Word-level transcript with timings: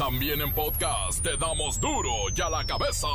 También 0.00 0.40
en 0.40 0.50
podcast 0.54 1.22
te 1.22 1.36
damos 1.36 1.78
duro 1.78 2.10
y 2.34 2.40
a 2.40 2.48
la 2.48 2.64
cabeza. 2.64 3.06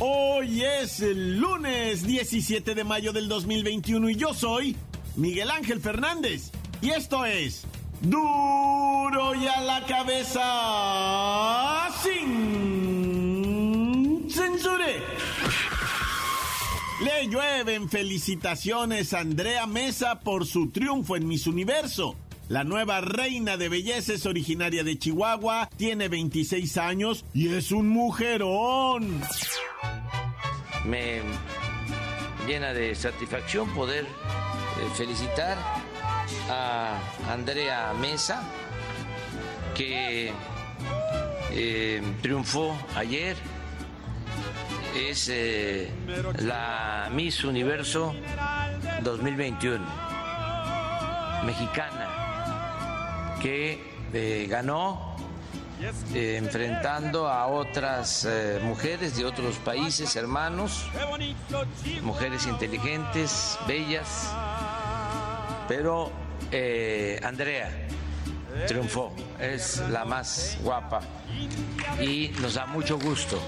Hoy 0.00 0.64
es 0.64 1.00
el 1.00 1.38
lunes 1.38 2.04
17 2.04 2.74
de 2.74 2.82
mayo 2.82 3.12
del 3.12 3.28
2021 3.28 4.10
y 4.10 4.16
yo 4.16 4.34
soy 4.34 4.76
Miguel 5.14 5.52
Ángel 5.52 5.80
Fernández. 5.80 6.50
Y 6.82 6.90
esto 6.90 7.24
es 7.24 7.64
Duro 8.00 9.34
y 9.36 9.46
a 9.46 9.60
la 9.60 9.84
cabeza 9.86 10.42
sin 12.02 12.77
Le 17.00 17.28
llueven 17.28 17.88
felicitaciones 17.88 19.14
a 19.14 19.20
Andrea 19.20 19.68
Mesa 19.68 20.18
por 20.18 20.46
su 20.46 20.70
triunfo 20.70 21.14
en 21.14 21.28
Miss 21.28 21.46
Universo. 21.46 22.16
La 22.48 22.64
nueva 22.64 23.00
reina 23.00 23.56
de 23.56 23.68
belleza 23.68 24.14
es 24.14 24.26
originaria 24.26 24.82
de 24.82 24.98
Chihuahua, 24.98 25.70
tiene 25.76 26.08
26 26.08 26.76
años 26.76 27.24
y 27.32 27.54
es 27.54 27.70
un 27.70 27.88
mujerón. 27.88 29.20
Me 30.86 31.20
llena 32.48 32.72
de 32.72 32.96
satisfacción 32.96 33.72
poder 33.74 34.04
eh, 34.04 34.08
felicitar 34.96 35.56
a 36.50 36.98
Andrea 37.30 37.92
Mesa, 38.00 38.42
que 39.76 40.32
eh, 41.52 42.02
triunfó 42.22 42.76
ayer. 42.96 43.36
Es 44.98 45.28
eh, 45.30 45.88
la 46.40 47.08
Miss 47.12 47.44
Universo 47.44 48.14
2021, 49.02 49.84
mexicana, 51.46 53.36
que 53.40 54.46
ganó 54.50 55.16
enfrentando 56.12 57.28
a 57.28 57.46
otras 57.46 58.28
mujeres 58.62 59.16
de 59.16 59.24
otros 59.24 59.56
países 59.58 60.16
hermanos, 60.16 60.90
mujeres 62.02 62.46
inteligentes, 62.46 63.56
bellas, 63.68 64.32
pero 65.68 66.10
eh, 66.50 67.20
Andrea 67.22 67.70
triunfó, 68.66 69.12
es 69.38 69.78
la 69.90 70.04
más 70.04 70.58
guapa 70.62 71.00
y 72.00 72.32
nos 72.40 72.54
da 72.54 72.66
mucho 72.66 72.98
gusto. 72.98 73.40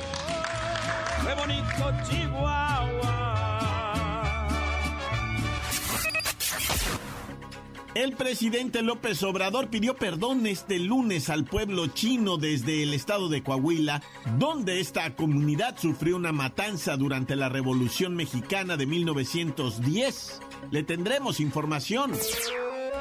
El 7.94 8.12
presidente 8.12 8.82
López 8.82 9.22
Obrador 9.24 9.68
pidió 9.68 9.94
perdón 9.94 10.46
este 10.46 10.78
lunes 10.78 11.28
al 11.28 11.44
pueblo 11.44 11.88
chino 11.88 12.38
desde 12.38 12.82
el 12.82 12.94
estado 12.94 13.28
de 13.28 13.42
Coahuila, 13.42 14.00
donde 14.38 14.80
esta 14.80 15.14
comunidad 15.16 15.76
sufrió 15.76 16.16
una 16.16 16.32
matanza 16.32 16.96
durante 16.96 17.36
la 17.36 17.48
Revolución 17.48 18.14
Mexicana 18.14 18.76
de 18.76 18.86
1910. 18.86 20.40
Le 20.70 20.82
tendremos 20.82 21.40
información. 21.40 22.12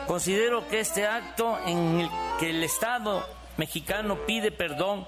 Considero 0.08 0.68
que 0.68 0.80
este 0.80 1.06
acto 1.06 1.58
en 1.66 2.02
el 2.02 2.10
que 2.40 2.50
el 2.50 2.64
Estado 2.64 3.24
mexicano 3.58 4.18
pide 4.26 4.52
perdón 4.52 5.06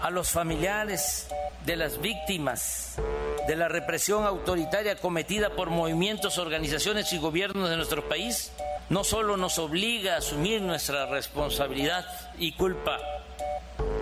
a 0.00 0.10
los 0.10 0.30
familiares 0.30 1.26
de 1.64 1.76
las 1.76 2.00
víctimas 2.00 2.98
de 3.46 3.56
la 3.56 3.68
represión 3.68 4.24
autoritaria 4.24 4.96
cometida 4.96 5.50
por 5.50 5.70
movimientos, 5.70 6.38
organizaciones 6.38 7.12
y 7.12 7.18
gobiernos 7.18 7.68
de 7.68 7.76
nuestro 7.76 8.08
país, 8.08 8.52
no 8.88 9.02
solo 9.02 9.36
nos 9.36 9.58
obliga 9.58 10.14
a 10.14 10.18
asumir 10.18 10.60
nuestra 10.62 11.06
responsabilidad 11.06 12.06
y 12.38 12.52
culpa, 12.52 12.98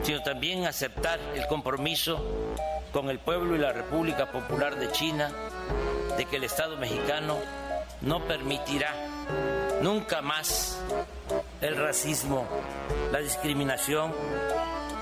sino 0.03 0.23
también 0.23 0.67
aceptar 0.67 1.19
el 1.35 1.47
compromiso 1.47 2.23
con 2.93 3.11
el 3.11 3.19
pueblo 3.19 3.57
y 3.57 3.59
la 3.59 3.73
República 3.73 4.31
Popular 4.31 4.77
de 4.77 4.91
China 4.93 5.33
de 6.17 6.25
que 6.27 6.37
el 6.37 6.45
Estado 6.45 6.77
mexicano 6.77 7.39
no 8.01 8.25
permitirá 8.27 8.95
nunca 9.83 10.21
más 10.21 10.79
el 11.61 11.77
racismo, 11.77 12.47
la 13.13 13.21
discriminación 13.21 14.13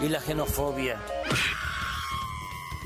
y 0.00 0.08
la 0.08 0.20
xenofobia. 0.20 0.98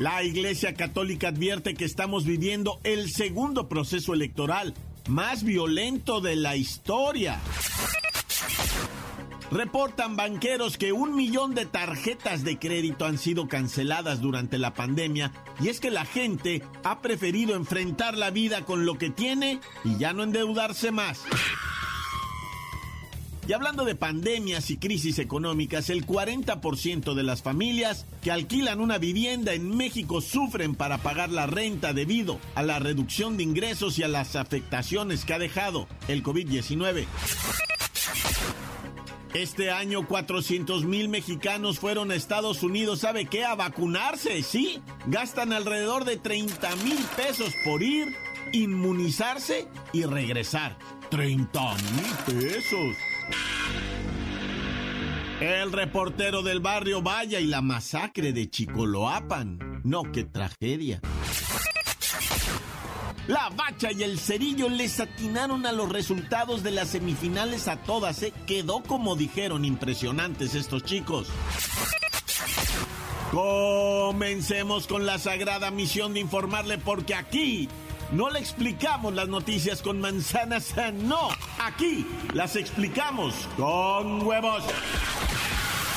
La 0.01 0.23
Iglesia 0.23 0.73
Católica 0.73 1.29
advierte 1.29 1.75
que 1.75 1.85
estamos 1.85 2.25
viviendo 2.25 2.81
el 2.85 3.11
segundo 3.11 3.69
proceso 3.69 4.15
electoral 4.15 4.73
más 5.09 5.45
violento 5.45 6.23
de 6.23 6.37
la 6.37 6.57
historia. 6.57 7.39
Reportan 9.51 10.17
banqueros 10.17 10.79
que 10.79 10.95
un 10.95 11.15
millón 11.15 11.55
de 11.55 11.67
tarjetas 11.67 12.45
de 12.45 12.59
crédito 12.59 13.05
han 13.05 13.19
sido 13.19 13.47
canceladas 13.47 14.23
durante 14.23 14.57
la 14.57 14.73
pandemia 14.73 15.33
y 15.61 15.69
es 15.69 15.81
que 15.81 15.91
la 15.91 16.07
gente 16.07 16.63
ha 16.83 17.03
preferido 17.03 17.55
enfrentar 17.55 18.17
la 18.17 18.31
vida 18.31 18.65
con 18.65 18.87
lo 18.87 18.97
que 18.97 19.11
tiene 19.11 19.61
y 19.85 19.99
ya 19.99 20.15
no 20.15 20.23
endeudarse 20.23 20.93
más. 20.93 21.21
Y 23.51 23.53
hablando 23.53 23.85
de 23.85 23.97
pandemias 23.97 24.71
y 24.71 24.77
crisis 24.77 25.19
económicas, 25.19 25.91
el 25.91 26.07
40% 26.07 27.15
de 27.15 27.23
las 27.25 27.43
familias 27.43 28.07
que 28.23 28.31
alquilan 28.31 28.81
una 28.81 28.99
vivienda 28.99 29.55
en 29.55 29.77
México 29.77 30.21
sufren 30.21 30.77
para 30.77 30.99
pagar 30.99 31.31
la 31.31 31.49
renta 31.49 31.93
debido 31.93 32.39
a 32.55 32.63
la 32.63 32.79
reducción 32.79 33.37
de 33.37 33.43
ingresos 33.43 33.99
y 33.99 34.05
a 34.05 34.09
las 34.09 34.37
afectaciones 34.37 35.25
que 35.25 35.35
ha 35.35 35.41
dejado 35.41 35.89
el 36.07 36.23
COVID-19. 36.23 37.07
Este 39.35 39.73
año 39.73 40.07
400 40.07 40.85
mil 40.85 41.09
mexicanos 41.09 41.81
fueron 41.81 42.13
a 42.13 42.15
Estados 42.15 42.63
Unidos, 42.63 43.01
¿sabe 43.01 43.27
qué? 43.27 43.45
A 43.45 43.57
vacunarse, 43.57 44.45
¿sí? 44.45 44.81
Gastan 45.09 45.53
alrededor 45.53 46.05
de 46.05 46.19
30 46.19 46.77
mil 46.85 47.01
pesos 47.17 47.53
por 47.65 47.83
ir, 47.83 48.15
inmunizarse 48.53 49.67
y 49.93 50.05
regresar. 50.05 50.79
30 51.11 51.75
mil 51.75 52.39
pesos. 52.39 53.10
El 55.41 55.73
reportero 55.73 56.43
del 56.43 56.61
barrio 56.61 57.01
Vaya 57.01 57.41
y 57.41 57.47
la 57.47 57.63
masacre 57.63 58.35
de 58.35 58.51
Chicoloapan. 58.51 59.81
No, 59.85 60.03
qué 60.13 60.25
tragedia. 60.25 61.01
La 63.27 63.49
Bacha 63.49 63.91
y 63.91 64.03
el 64.03 64.19
Cerillo 64.19 64.69
les 64.69 65.01
atinaron 65.01 65.65
a 65.65 65.73
los 65.73 65.89
resultados 65.89 66.63
de 66.63 66.73
las 66.73 66.89
semifinales 66.89 67.69
a 67.69 67.77
todas, 67.77 68.23
¿eh? 68.23 68.35
Quedó 68.47 68.83
como 68.83 69.17
dijeron 69.17 69.65
impresionantes 69.65 70.55
estos 70.55 70.85
chicos. 70.85 71.29
Comencemos 73.31 74.87
con 74.87 75.07
la 75.07 75.19
sagrada 75.19 75.71
misión 75.71 76.13
de 76.13 76.21
informarle 76.21 76.77
porque 76.77 77.15
aquí 77.15 77.67
no 78.13 78.29
le 78.29 78.41
explicamos 78.41 79.15
las 79.15 79.29
noticias 79.29 79.83
con 79.83 80.01
manzanas, 80.01 80.75
no, 80.95 81.29
aquí 81.61 82.07
las 82.35 82.57
explicamos 82.57 83.35
con 83.57 84.27
huevos. 84.27 84.65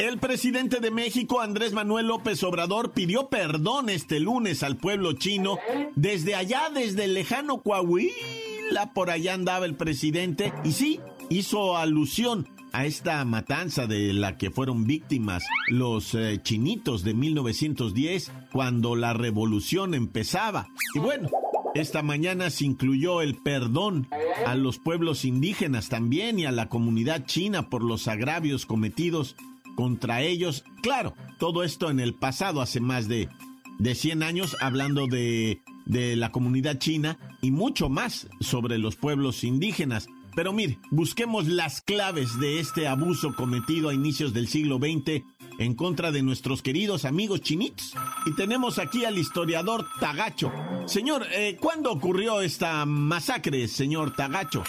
El 0.00 0.16
presidente 0.16 0.80
de 0.80 0.90
México, 0.90 1.42
Andrés 1.42 1.74
Manuel 1.74 2.06
López 2.06 2.42
Obrador, 2.42 2.92
pidió 2.92 3.28
perdón 3.28 3.90
este 3.90 4.18
lunes 4.18 4.62
al 4.62 4.78
pueblo 4.78 5.12
chino. 5.12 5.58
Desde 5.94 6.34
allá, 6.34 6.70
desde 6.74 7.04
el 7.04 7.12
lejano 7.12 7.60
Coahuila, 7.60 8.94
por 8.94 9.10
allá 9.10 9.34
andaba 9.34 9.66
el 9.66 9.74
presidente. 9.74 10.54
Y 10.64 10.72
sí, 10.72 11.00
hizo 11.28 11.76
alusión 11.76 12.48
a 12.72 12.86
esta 12.86 13.22
matanza 13.26 13.86
de 13.86 14.14
la 14.14 14.38
que 14.38 14.50
fueron 14.50 14.86
víctimas 14.86 15.44
los 15.68 16.14
eh, 16.14 16.40
chinitos 16.42 17.04
de 17.04 17.12
1910, 17.12 18.32
cuando 18.54 18.96
la 18.96 19.12
revolución 19.12 19.92
empezaba. 19.92 20.68
Y 20.94 20.98
bueno, 20.98 21.28
esta 21.74 22.02
mañana 22.02 22.48
se 22.48 22.64
incluyó 22.64 23.20
el 23.20 23.34
perdón 23.36 24.08
a 24.46 24.54
los 24.54 24.78
pueblos 24.78 25.26
indígenas 25.26 25.90
también 25.90 26.38
y 26.38 26.46
a 26.46 26.52
la 26.52 26.70
comunidad 26.70 27.26
china 27.26 27.68
por 27.68 27.84
los 27.84 28.08
agravios 28.08 28.64
cometidos 28.64 29.36
contra 29.80 30.20
ellos. 30.20 30.62
Claro, 30.82 31.14
todo 31.38 31.64
esto 31.64 31.88
en 31.88 32.00
el 32.00 32.12
pasado 32.12 32.60
hace 32.60 32.80
más 32.80 33.08
de 33.08 33.30
de 33.78 33.94
100 33.94 34.22
años 34.22 34.58
hablando 34.60 35.06
de, 35.06 35.62
de 35.86 36.14
la 36.14 36.30
comunidad 36.32 36.78
china 36.78 37.16
y 37.40 37.50
mucho 37.50 37.88
más 37.88 38.28
sobre 38.40 38.76
los 38.76 38.96
pueblos 38.96 39.42
indígenas. 39.42 40.06
Pero 40.36 40.52
mire, 40.52 40.78
busquemos 40.90 41.48
las 41.48 41.80
claves 41.80 42.38
de 42.38 42.60
este 42.60 42.86
abuso 42.88 43.34
cometido 43.34 43.88
a 43.88 43.94
inicios 43.94 44.34
del 44.34 44.48
siglo 44.48 44.76
XX 44.76 45.24
en 45.58 45.74
contra 45.74 46.12
de 46.12 46.22
nuestros 46.22 46.60
queridos 46.60 47.06
amigos 47.06 47.40
chinitos. 47.40 47.94
Y 48.26 48.34
tenemos 48.34 48.78
aquí 48.78 49.06
al 49.06 49.16
historiador 49.16 49.86
Tagacho. 49.98 50.52
Señor, 50.84 51.26
eh, 51.32 51.56
¿cuándo 51.58 51.90
ocurrió 51.90 52.42
esta 52.42 52.84
masacre, 52.84 53.66
señor 53.66 54.14
Tagacho? 54.14 54.62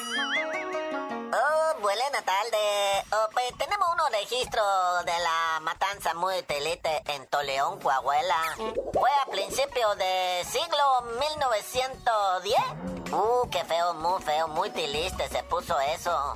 Oh, 1.81 1.83
buena 1.83 2.21
tarde. 2.21 3.05
Oh, 3.11 3.29
pues 3.33 3.57
tenemos 3.57 3.87
unos 3.93 4.09
registros 4.11 5.05
de 5.05 5.11
la 5.11 5.59
matanza 5.61 6.13
muy 6.13 6.41
telite 6.43 7.01
en 7.07 7.25
Toleón, 7.27 7.79
Coahuila. 7.79 8.55
Fue 8.93 9.09
a 9.25 9.29
principios 9.31 9.97
del 9.97 10.45
siglo 10.45 10.77
1910. 11.19 13.11
Uh, 13.13 13.49
qué 13.49 13.63
feo, 13.65 13.93
muy 13.95 14.21
feo, 14.21 14.47
muy 14.47 14.69
triste 14.69 15.27
se 15.29 15.43
puso 15.43 15.79
eso. 15.79 16.35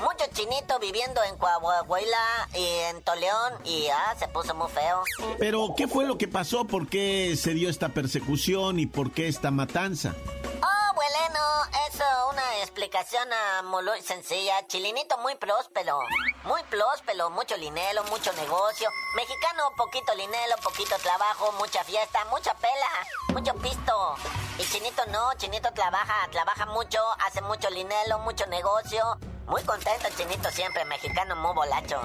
Muchos 0.00 0.30
chinitos 0.32 0.80
viviendo 0.80 1.22
en 1.24 1.36
Coahuila 1.38 2.48
y 2.54 2.66
en 2.90 3.02
Toleón 3.02 3.52
y 3.64 3.88
ah, 3.88 4.14
se 4.18 4.28
puso 4.28 4.54
muy 4.54 4.70
feo. 4.70 5.02
Pero, 5.38 5.74
¿qué 5.76 5.86
fue 5.88 6.04
lo 6.06 6.18
que 6.18 6.28
pasó? 6.28 6.64
¿Por 6.66 6.88
qué 6.88 7.36
se 7.36 7.54
dio 7.54 7.68
esta 7.68 7.90
persecución 7.90 8.78
y 8.78 8.86
por 8.86 9.12
qué 9.12 9.28
esta 9.28 9.50
matanza? 9.50 10.14
Oh, 10.62 10.73
bueno, 11.12 11.40
eso 11.88 12.04
una 12.30 12.58
explicación 12.60 13.28
ah, 13.32 13.62
muy 13.62 14.00
sencilla. 14.02 14.66
Chilinito 14.66 15.18
muy 15.18 15.34
próspero, 15.34 15.98
muy 16.44 16.62
próspero, 16.64 17.30
mucho 17.30 17.56
linelo, 17.56 18.04
mucho 18.04 18.32
negocio. 18.34 18.88
Mexicano, 19.16 19.70
poquito 19.76 20.14
linelo, 20.14 20.56
poquito 20.62 20.96
trabajo, 21.02 21.52
mucha 21.58 21.84
fiesta, 21.84 22.24
mucha 22.30 22.54
pela, 22.54 22.88
mucho 23.32 23.54
pisto. 23.54 24.14
Y 24.58 24.64
Chinito 24.64 25.04
no, 25.06 25.34
Chinito 25.34 25.72
trabaja, 25.72 26.28
trabaja 26.30 26.66
mucho, 26.66 27.00
hace 27.26 27.42
mucho 27.42 27.68
linelo, 27.70 28.18
mucho 28.20 28.46
negocio. 28.46 29.18
Muy 29.46 29.62
contento 29.64 30.08
Chinito 30.16 30.50
siempre, 30.50 30.84
mexicano 30.84 31.36
muy 31.36 31.54
bolacho. 31.54 32.00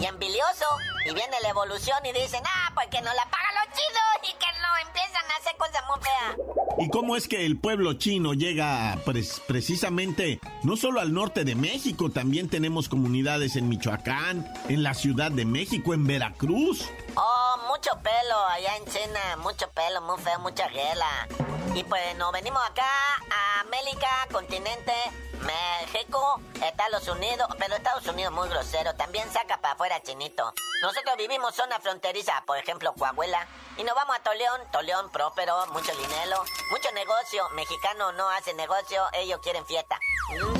Y 0.00 0.06
envidioso. 0.06 0.64
Y 1.04 1.14
viene 1.14 1.36
la 1.42 1.50
evolución 1.50 1.98
y 2.04 2.12
dicen, 2.12 2.42
ah, 2.46 2.70
pues 2.74 2.88
que 2.88 3.00
no 3.00 3.12
la 3.12 3.24
pagan 3.30 3.54
los 3.54 3.76
chinos 3.76 4.10
y 4.22 4.32
que 4.32 4.46
no 4.60 4.88
empiezan 4.88 5.30
a 5.30 5.36
hacer 5.36 5.56
cosas 5.56 5.82
muy 5.88 6.00
feas. 6.02 6.60
¿Y 6.78 6.88
cómo 6.90 7.16
es 7.16 7.28
que 7.28 7.44
el 7.44 7.58
pueblo 7.58 7.94
chino 7.94 8.32
llega 8.32 8.98
precisamente 9.46 10.40
no 10.62 10.76
solo 10.76 11.00
al 11.00 11.12
norte 11.12 11.44
de 11.44 11.54
México, 11.54 12.10
también 12.10 12.48
tenemos 12.48 12.88
comunidades 12.88 13.56
en 13.56 13.68
Michoacán, 13.68 14.50
en 14.68 14.82
la 14.82 14.94
Ciudad 14.94 15.30
de 15.30 15.44
México, 15.44 15.92
en 15.92 16.06
Veracruz? 16.06 16.88
Oh, 17.16 17.56
mucho 17.68 17.90
pelo 18.02 18.38
allá 18.50 18.76
en 18.76 18.84
China, 18.86 19.36
mucho 19.42 19.70
pelo, 19.70 20.00
muy 20.02 20.18
feo, 20.22 20.38
mucha 20.40 20.68
gela. 20.68 21.28
Y 21.74 21.84
pues 21.84 22.16
nos 22.16 22.32
venimos 22.32 22.62
acá 22.70 22.88
a 23.30 23.60
América, 23.60 24.08
continente, 24.32 24.92
México, 25.40 26.40
Estados 26.62 27.08
Unidos, 27.08 27.48
pero 27.58 27.74
Estados 27.74 28.06
Unidos 28.06 28.32
muy 28.32 28.48
grosero, 28.48 28.94
también 28.94 29.30
saca 29.32 29.58
para 29.58 29.74
afuera 29.74 30.02
chinito. 30.02 30.52
Nosotros 30.82 31.16
vivimos 31.16 31.54
zona 31.54 31.78
fronteriza, 31.80 32.42
por 32.46 32.56
ejemplo, 32.56 32.92
Coahuila, 32.94 33.46
y 33.76 33.84
nos 33.84 33.94
vamos 33.94 34.16
a 34.16 34.22
Toleón, 34.22 34.60
Toleón 34.72 35.10
próspero, 35.10 35.66
mucho 35.68 35.92
dinero, 35.96 36.42
mucho 36.70 36.90
negocio, 36.92 37.48
mexicano 37.50 38.12
no 38.12 38.28
hace 38.30 38.54
negocio, 38.54 39.02
ellos 39.12 39.40
quieren 39.42 39.64
fiesta. 39.66 39.98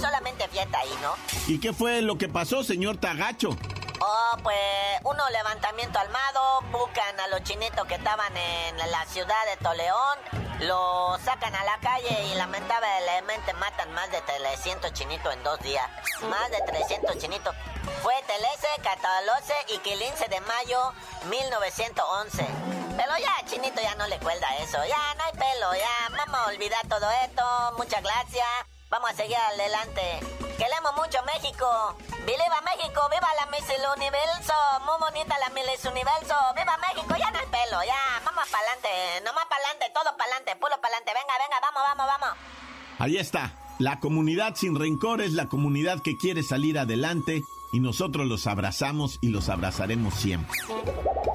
Solamente 0.01 0.49
fiesta 0.49 0.79
ahí, 0.79 0.99
¿no? 1.03 1.15
¿Y 1.47 1.61
qué 1.61 1.73
fue 1.73 2.03
lo 2.03 2.19
que 2.19 2.29
pasó, 2.29 2.63
señor 2.65 2.99
Tagacho? 2.99 3.51
Oh, 4.03 4.37
pues 4.43 4.59
uno 5.05 5.29
levantamiento 5.31 5.99
armado, 5.99 6.63
buscan 6.73 7.21
a 7.21 7.29
los 7.29 7.43
chinitos 7.43 7.87
que 7.87 7.97
estaban 7.97 8.35
en 8.37 8.79
la 8.79 9.05
ciudad 9.07 9.45
de 9.47 9.57
Toleón, 9.63 10.19
lo 10.61 11.19
sacan 11.25 11.55
a 11.55 11.65
la 11.65 11.79
calle 11.79 12.27
y 12.27 12.35
lamentablemente 12.35 13.53
matan 13.55 13.93
más 13.93 14.11
de 14.11 14.21
300 14.21 14.93
chinitos 14.93 15.33
en 15.33 15.43
dos 15.43 15.59
días. 15.61 15.89
Más 16.29 16.51
de 16.51 16.61
300 16.61 17.19
chinitos. 17.19 17.55
Fue 18.03 18.15
13, 18.27 18.67
14 18.83 19.55
y 19.69 19.79
15 19.79 20.29
de 20.29 20.41
mayo 20.43 20.93
1911. 21.29 22.47
Pero 22.97 23.13
ya, 23.19 23.47
chinito 23.47 23.81
ya 23.81 23.95
no 23.95 24.07
le 24.07 24.19
cuelda 24.19 24.57
eso. 24.59 24.79
Ya, 24.85 25.15
no 25.15 25.25
hay 25.25 25.33
pelo, 25.33 25.75
ya. 25.75 26.17
Vamos 26.17 26.41
a 26.41 26.47
olvidar 26.47 26.87
todo 26.89 27.11
esto. 27.25 27.43
Muchas 27.79 28.03
gracias. 28.03 28.49
Vamos 28.91 29.11
a 29.11 29.15
seguir 29.15 29.37
adelante. 29.37 30.21
Queremos 30.61 30.93
mucho 30.93 31.17
México. 31.25 31.97
¡Viva 32.29 32.61
México! 32.69 33.01
¡Viva 33.09 33.29
la 33.41 33.47
Miss 33.49 33.65
Universo! 33.97 34.53
Muy 34.85 34.99
bonita 35.01 35.35
la 35.41 35.49
Miss 35.57 35.83
Universo. 35.89 36.37
¡Viva 36.53 36.77
México! 36.85 37.15
Ya 37.17 37.31
no 37.31 37.39
hay 37.39 37.47
pelo, 37.49 37.81
ya. 37.81 37.97
Vamos 38.27 38.45
para 38.53 38.61
adelante. 38.69 39.25
Nomás 39.25 39.47
para 39.49 39.65
adelante, 39.65 39.91
todo 39.95 40.15
para 40.19 40.37
adelante, 40.37 40.61
puro 40.61 40.77
para 40.83 41.01
adelante. 41.01 41.13
Venga, 41.17 41.35
venga, 41.41 41.59
vamos, 41.65 41.83
vamos, 41.89 42.07
vamos. 42.13 42.39
Ahí 42.99 43.17
está. 43.17 43.55
La 43.79 44.01
comunidad 44.01 44.55
sin 44.55 44.79
rencor 44.79 45.23
es 45.23 45.33
la 45.33 45.49
comunidad 45.49 46.03
que 46.03 46.19
quiere 46.19 46.43
salir 46.43 46.79
adelante 46.79 47.43
y 47.73 47.81
nosotros 47.81 48.27
los 48.27 48.47
abrazamos 48.47 49.17
y 49.23 49.31
los 49.31 49.49
abrazaremos 49.49 50.13
siempre. 50.13 50.61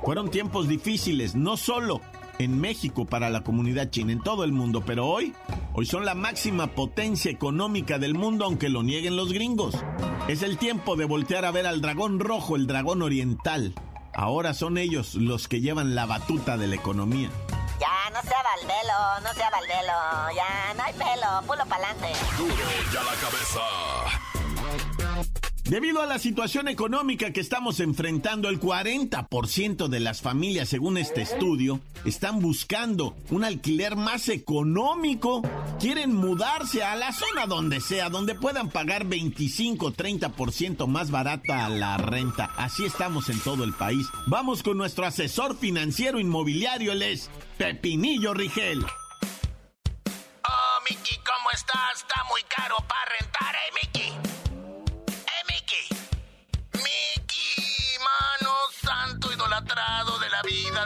Fueron 0.06 0.30
tiempos 0.30 0.68
difíciles, 0.68 1.34
no 1.34 1.58
solo 1.58 2.00
en 2.40 2.60
México 2.60 3.06
para 3.06 3.30
la 3.30 3.44
comunidad 3.44 3.90
china, 3.90 4.12
en 4.12 4.22
todo 4.22 4.44
el 4.44 4.52
mundo, 4.52 4.84
pero 4.86 5.08
hoy, 5.08 5.34
hoy 5.74 5.86
son 5.86 6.06
la 6.06 6.16
máxima 6.16 6.68
potencia 6.68 7.32
económica 7.32 8.00
del 8.00 8.14
mundo, 8.14 8.46
aunque 8.46 8.70
lo 8.70 8.84
nieguen 8.84 9.16
los 9.16 9.32
gringos. 9.32 9.76
Es 10.28 10.42
el 10.42 10.58
tiempo 10.58 10.96
de 10.96 11.06
voltear 11.06 11.46
a 11.46 11.52
ver 11.52 11.68
al 11.68 11.82
dragón 11.82 12.20
rojo, 12.20 12.56
el 12.56 12.68
dragón 12.68 13.02
oriental. 13.02 13.74
Ahora 14.14 14.54
son 14.54 14.78
ellos 14.78 15.16
los 15.16 15.48
que 15.48 15.62
llevan 15.62 15.94
la 15.94 16.06
batuta 16.06 16.58
de 16.58 16.68
la 16.68 16.76
economía. 16.76 17.30
Ya, 17.80 18.10
no 18.14 18.22
sea 18.22 18.42
Valvelo, 18.44 19.28
no 19.28 19.34
sea 19.34 19.50
Valvelo, 19.50 20.36
ya, 20.36 20.74
no 20.76 20.84
hay 20.84 20.94
pelo, 20.94 21.42
pulo 21.46 21.66
pa'lante. 21.66 22.08
Duro 22.38 22.54
ya 22.94 23.04
la 23.04 23.14
cabeza. 23.16 24.25
Debido 25.66 26.00
a 26.00 26.06
la 26.06 26.20
situación 26.20 26.68
económica 26.68 27.34
que 27.34 27.42
estamos 27.42 27.80
enfrentando, 27.80 28.50
el 28.50 28.60
40% 28.60 29.88
de 29.88 30.00
las 30.00 30.22
familias, 30.22 30.70
según 30.70 30.96
este 30.96 31.24
estudio, 31.24 31.80
están 32.06 32.40
buscando 32.40 33.16
un 33.32 33.44
alquiler 33.44 33.96
más 33.96 34.30
económico. 34.30 35.42
Quieren 35.80 36.14
mudarse 36.14 36.84
a 36.84 36.96
la 36.96 37.12
zona 37.12 37.48
donde 37.48 37.82
sea, 37.82 38.10
donde 38.10 38.36
puedan 38.36 38.70
pagar 38.70 39.06
25-30% 39.06 40.86
más 40.86 41.10
barata 41.10 41.68
la 41.70 41.98
renta. 41.98 42.52
Así 42.58 42.86
estamos 42.86 43.30
en 43.30 43.40
todo 43.40 43.64
el 43.64 43.74
país. 43.74 44.06
Vamos 44.28 44.62
con 44.62 44.78
nuestro 44.78 45.08
asesor 45.08 45.58
financiero 45.58 46.20
inmobiliario, 46.20 46.92
él 46.92 47.02
es 47.02 47.32
Pepinillo 47.58 48.36
Rigel. 48.36 48.86
Oh, 50.48 50.82
Miki, 50.88 51.16
¿cómo 51.16 51.50
estás? 51.56 51.98
Está 51.98 52.24
muy 52.30 52.44
caro 52.56 52.76
para 52.88 53.18
rentar, 53.20 53.56
¿eh, 53.56 53.74
Miki? 53.82 54.35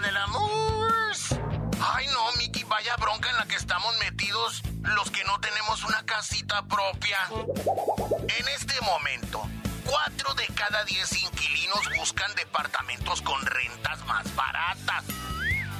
Del 0.01 0.17
amor. 0.17 0.89
Ay, 1.81 2.07
no, 2.07 2.31
Mickey, 2.37 2.63
vaya 2.63 2.95
bronca 2.97 3.29
en 3.29 3.37
la 3.37 3.45
que 3.45 3.55
estamos 3.55 3.97
metidos 3.97 4.61
los 4.81 5.09
que 5.11 5.23
no 5.25 5.39
tenemos 5.39 5.83
una 5.83 6.05
casita 6.05 6.63
propia. 6.67 7.17
En 7.29 8.47
este 8.49 8.79
momento, 8.81 9.47
cuatro 9.85 10.33
de 10.35 10.45
cada 10.47 10.83
diez 10.85 11.11
inquilinos 11.21 11.81
buscan 11.97 12.33
departamentos 12.35 13.21
con 13.21 13.41
rentas 13.45 14.05
más 14.05 14.33
baratas 14.35 15.03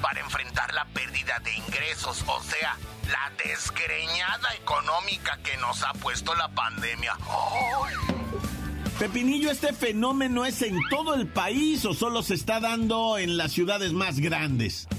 para 0.01 0.19
enfrentar 0.19 0.73
la 0.73 0.85
pérdida 0.85 1.39
de 1.39 1.53
ingresos, 1.53 2.23
o 2.27 2.41
sea, 2.43 2.77
la 3.09 3.31
desgreñada 3.43 4.53
económica 4.55 5.38
que 5.43 5.55
nos 5.57 5.83
ha 5.83 5.93
puesto 5.93 6.33
la 6.35 6.49
pandemia. 6.49 7.17
Pepinillo, 9.00 9.50
¿este 9.50 9.72
fenómeno 9.72 10.44
es 10.46 10.62
en 10.62 10.77
todo 10.89 11.15
el 11.15 11.25
país 11.25 11.86
o 11.86 11.94
solo 11.94 12.22
se 12.22 12.34
está 12.34 12.60
dando 12.60 13.18
en 13.18 13.38
las 13.38 13.53
ciudades 13.53 13.94
más 13.94 14.20
grandes? 14.20 14.89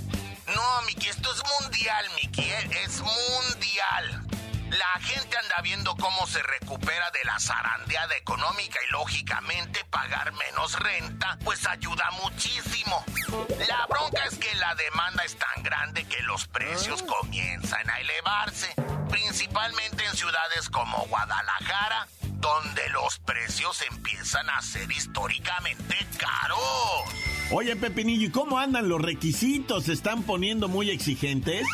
No, 0.47 0.83
Miki, 0.87 1.07
esto 1.09 1.30
es 1.30 1.42
mundial, 1.61 2.07
Miki, 2.16 2.40
¿eh? 2.40 2.71
es 2.83 3.02
mundial. 3.02 4.26
La 4.71 5.00
gente 5.02 5.37
anda 5.37 5.61
viendo 5.62 5.95
cómo 5.97 6.26
se 6.26 6.42
recupera 6.42 7.11
de 7.11 7.25
la 7.25 7.38
zarandeada 7.40 8.16
económica 8.16 8.78
y 8.88 8.90
lógicamente 8.92 9.85
pagar 9.90 10.33
menos 10.33 10.78
renta 10.78 11.38
pues 11.45 11.66
ayuda 11.66 12.11
muchísimo. 12.23 13.04
La 13.69 13.87
bronca 13.87 14.25
es 14.25 14.38
que 14.38 14.54
la 14.54 14.75
demanda 14.76 15.25
es 15.25 15.37
tan 15.37 15.62
grande 15.62 16.04
que 16.04 16.23
los 16.23 16.47
precios 16.49 17.02
ah. 17.02 17.12
comienzan 17.21 17.90
a 17.90 18.00
elevarse, 18.00 18.75
principalmente 19.11 20.00
los 23.10 23.18
precios 23.18 23.82
empiezan 23.90 24.48
a 24.50 24.62
ser 24.62 24.88
históricamente 24.92 25.96
caros. 26.16 26.60
Oye, 27.50 27.74
Pepinillo, 27.74 28.28
¿y 28.28 28.30
cómo 28.30 28.56
andan 28.56 28.88
los 28.88 29.02
requisitos? 29.02 29.86
¿Se 29.86 29.94
están 29.94 30.22
poniendo 30.22 30.68
muy 30.68 30.90
exigentes? 30.90 31.66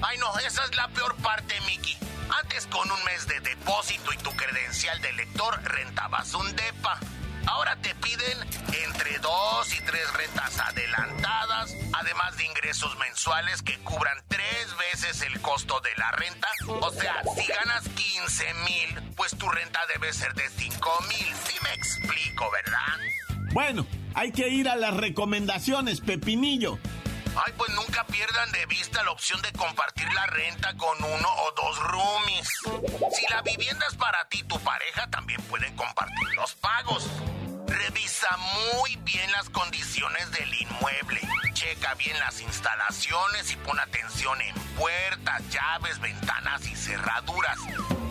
Ay, 0.00 0.18
no, 0.18 0.38
esa 0.38 0.64
es 0.64 0.76
la 0.76 0.86
peor 0.90 1.16
parte, 1.16 1.54
Mickey. 1.66 1.96
Antes 2.40 2.68
con 2.68 2.88
un 2.88 3.04
mes 3.04 3.26
de 3.26 3.40
depósito 3.40 4.12
y 4.12 4.18
tu 4.18 4.30
credencial 4.36 5.00
de 5.00 5.12
lector 5.14 5.60
rentabas 5.64 6.32
un 6.34 6.46
DEPA. 6.54 7.00
Ahora 7.48 7.76
te 7.76 7.94
piden 7.94 8.38
entre 8.84 9.18
dos 9.20 9.72
y 9.74 9.80
tres 9.80 10.12
rentas 10.12 10.58
adelantadas, 10.60 11.74
además 11.94 12.36
de 12.36 12.44
ingresos 12.44 12.96
mensuales 12.98 13.62
que 13.62 13.78
cubran 13.78 14.18
tres 14.28 14.76
veces 14.76 15.22
el 15.22 15.40
costo 15.40 15.80
de 15.80 15.90
la 15.96 16.10
renta. 16.12 16.48
O 16.80 16.90
sea, 16.90 17.22
si 17.34 17.46
ganas 17.46 17.88
15 17.88 18.54
mil, 18.66 19.14
pues 19.16 19.36
tu 19.36 19.48
renta 19.48 19.80
debe 19.94 20.12
ser 20.12 20.34
de 20.34 20.48
5 20.50 20.90
mil. 21.08 21.34
Si 21.46 21.64
me 21.64 21.72
explico, 21.72 22.50
¿verdad? 22.50 23.48
Bueno, 23.52 23.86
hay 24.14 24.30
que 24.30 24.48
ir 24.48 24.68
a 24.68 24.76
las 24.76 24.94
recomendaciones, 24.94 26.02
Pepinillo. 26.02 26.78
Ay, 27.34 27.52
pues 27.56 27.70
nunca 27.70 28.04
pierdan 28.06 28.52
de 28.52 28.66
vista 28.66 29.02
la 29.04 29.12
opción 29.12 29.40
de 29.42 29.52
compartir 29.52 30.12
la 30.12 30.26
renta 30.26 30.76
con 30.76 31.02
uno 31.02 31.28
o 31.28 31.52
dos 31.52 31.78
roomies. 31.78 32.48
Si 33.16 33.32
la 33.32 33.40
vivienda 33.42 33.86
es 33.88 33.96
para 33.96 34.28
ti 34.28 34.40
y 34.40 34.42
tu 34.42 34.58
pareja, 34.60 35.08
también 35.08 35.40
pueden 35.42 35.74
compartir 35.76 36.28
los 36.34 36.54
pagos. 36.56 37.08
Revisa 37.68 38.34
muy 38.72 38.96
bien 38.96 39.30
las 39.32 39.50
condiciones 39.50 40.30
del 40.32 40.52
inmueble. 40.54 41.20
Checa 41.52 41.94
bien 41.94 42.18
las 42.18 42.40
instalaciones 42.40 43.52
y 43.52 43.56
pon 43.56 43.78
atención 43.78 44.40
en 44.40 44.54
puertas, 44.76 45.42
llaves, 45.50 46.00
ventanas 46.00 46.66
y 46.66 46.74
cerraduras. 46.74 47.58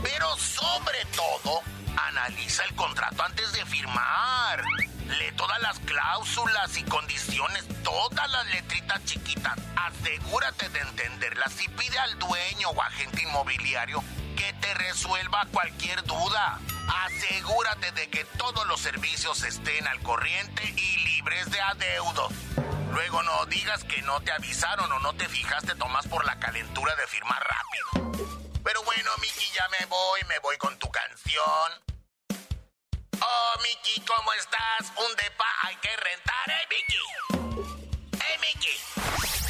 Pero 0.04 0.38
sobre 0.38 1.04
todo, 1.16 1.62
analiza 1.98 2.64
el 2.66 2.76
contrato 2.76 3.24
antes 3.24 3.52
de 3.54 3.66
firmar. 3.66 4.64
Lee 5.08 5.32
todas 5.36 5.60
las 5.62 5.80
cláusulas 5.80 6.78
y 6.78 6.84
condiciones, 6.84 7.66
todas 7.84 8.30
las 8.30 8.46
letritas 8.48 9.04
chiquitas. 9.06 9.58
Asegúrate 9.76 10.70
de 10.70 10.80
entenderlas 10.80 11.54
y 11.64 11.68
pide 11.70 11.98
al 11.98 12.20
dueño 12.20 12.70
o 12.70 12.82
agente 12.82 13.24
inmobiliario 13.24 14.04
que 14.38 14.53
te 14.53 14.74
resuelva 14.75 15.46
cualquier 15.51 16.03
duda. 16.03 16.60
Asegúrate 17.06 17.91
de 17.91 18.10
que 18.10 18.24
todos 18.24 18.65
los 18.67 18.79
servicios 18.79 19.44
estén 19.44 19.86
al 19.88 20.00
corriente 20.01 20.63
y 20.63 20.98
libres 21.00 21.50
de 21.51 21.60
adeudos. 21.60 22.32
Luego 22.91 23.24
no 23.24 23.46
digas 23.48 23.84
que 23.84 24.01
no 24.03 24.22
te 24.22 24.32
avisaron 24.32 24.89
o 24.91 25.00
no 25.00 25.13
te 25.13 25.27
fijaste 25.27 25.75
tomás 25.75 26.08
por 26.08 26.24
la 26.25 26.39
calentura 26.39 26.96
de 26.96 27.08
firmar 27.08 27.44
rápido. 27.44 28.12
Pero 28.63 28.84
bueno, 28.84 29.12
Miki, 29.22 29.51
ya 29.53 29.67
me 29.79 29.86
voy, 29.88 30.22
me 30.29 30.39
voy 30.39 30.58
con 30.58 30.77
tu 30.77 30.89
canción. 30.89 31.72
Oh, 33.20 33.53
Miki, 33.63 34.01
¿cómo 34.01 34.34
estás? 34.34 34.91
Un 34.98 35.15
depa 35.15 35.46
hay 35.63 35.75
que 35.77 35.89
rentar, 35.89 36.50
¿eh, 36.50 36.67
Miki? 36.70 37.37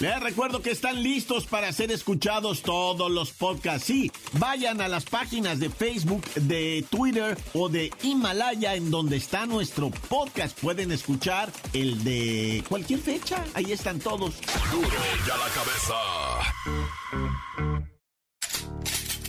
Les 0.00 0.20
recuerdo 0.20 0.62
que 0.62 0.70
están 0.70 1.02
listos 1.02 1.46
para 1.46 1.72
ser 1.72 1.90
escuchados 1.90 2.62
todos 2.62 3.10
los 3.10 3.32
podcasts. 3.32 3.88
Sí, 3.88 4.12
vayan 4.34 4.80
a 4.80 4.86
las 4.86 5.04
páginas 5.04 5.58
de 5.58 5.70
Facebook, 5.70 6.24
de 6.34 6.84
Twitter 6.88 7.36
o 7.52 7.68
de 7.68 7.90
Himalaya 8.04 8.76
en 8.76 8.92
donde 8.92 9.16
está 9.16 9.44
nuestro 9.46 9.90
podcast. 9.90 10.56
Pueden 10.60 10.92
escuchar 10.92 11.50
el 11.72 12.04
de 12.04 12.62
cualquier 12.68 13.00
fecha. 13.00 13.44
Ahí 13.54 13.72
están 13.72 13.98
todos. 13.98 14.40
Duro 14.70 14.88
la 15.26 15.48
cabeza. 15.52 15.94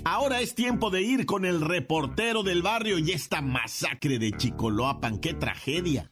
Ahora 0.04 0.42
es 0.42 0.54
tiempo 0.54 0.92
de 0.92 1.02
ir 1.02 1.26
con 1.26 1.46
el 1.46 1.62
reportero 1.62 2.44
del 2.44 2.62
barrio 2.62 3.00
y 3.00 3.12
esta 3.12 3.42
masacre 3.42 4.20
de 4.20 4.34
Chicoloapan. 4.34 5.18
¡Qué 5.18 5.34
tragedia! 5.34 6.12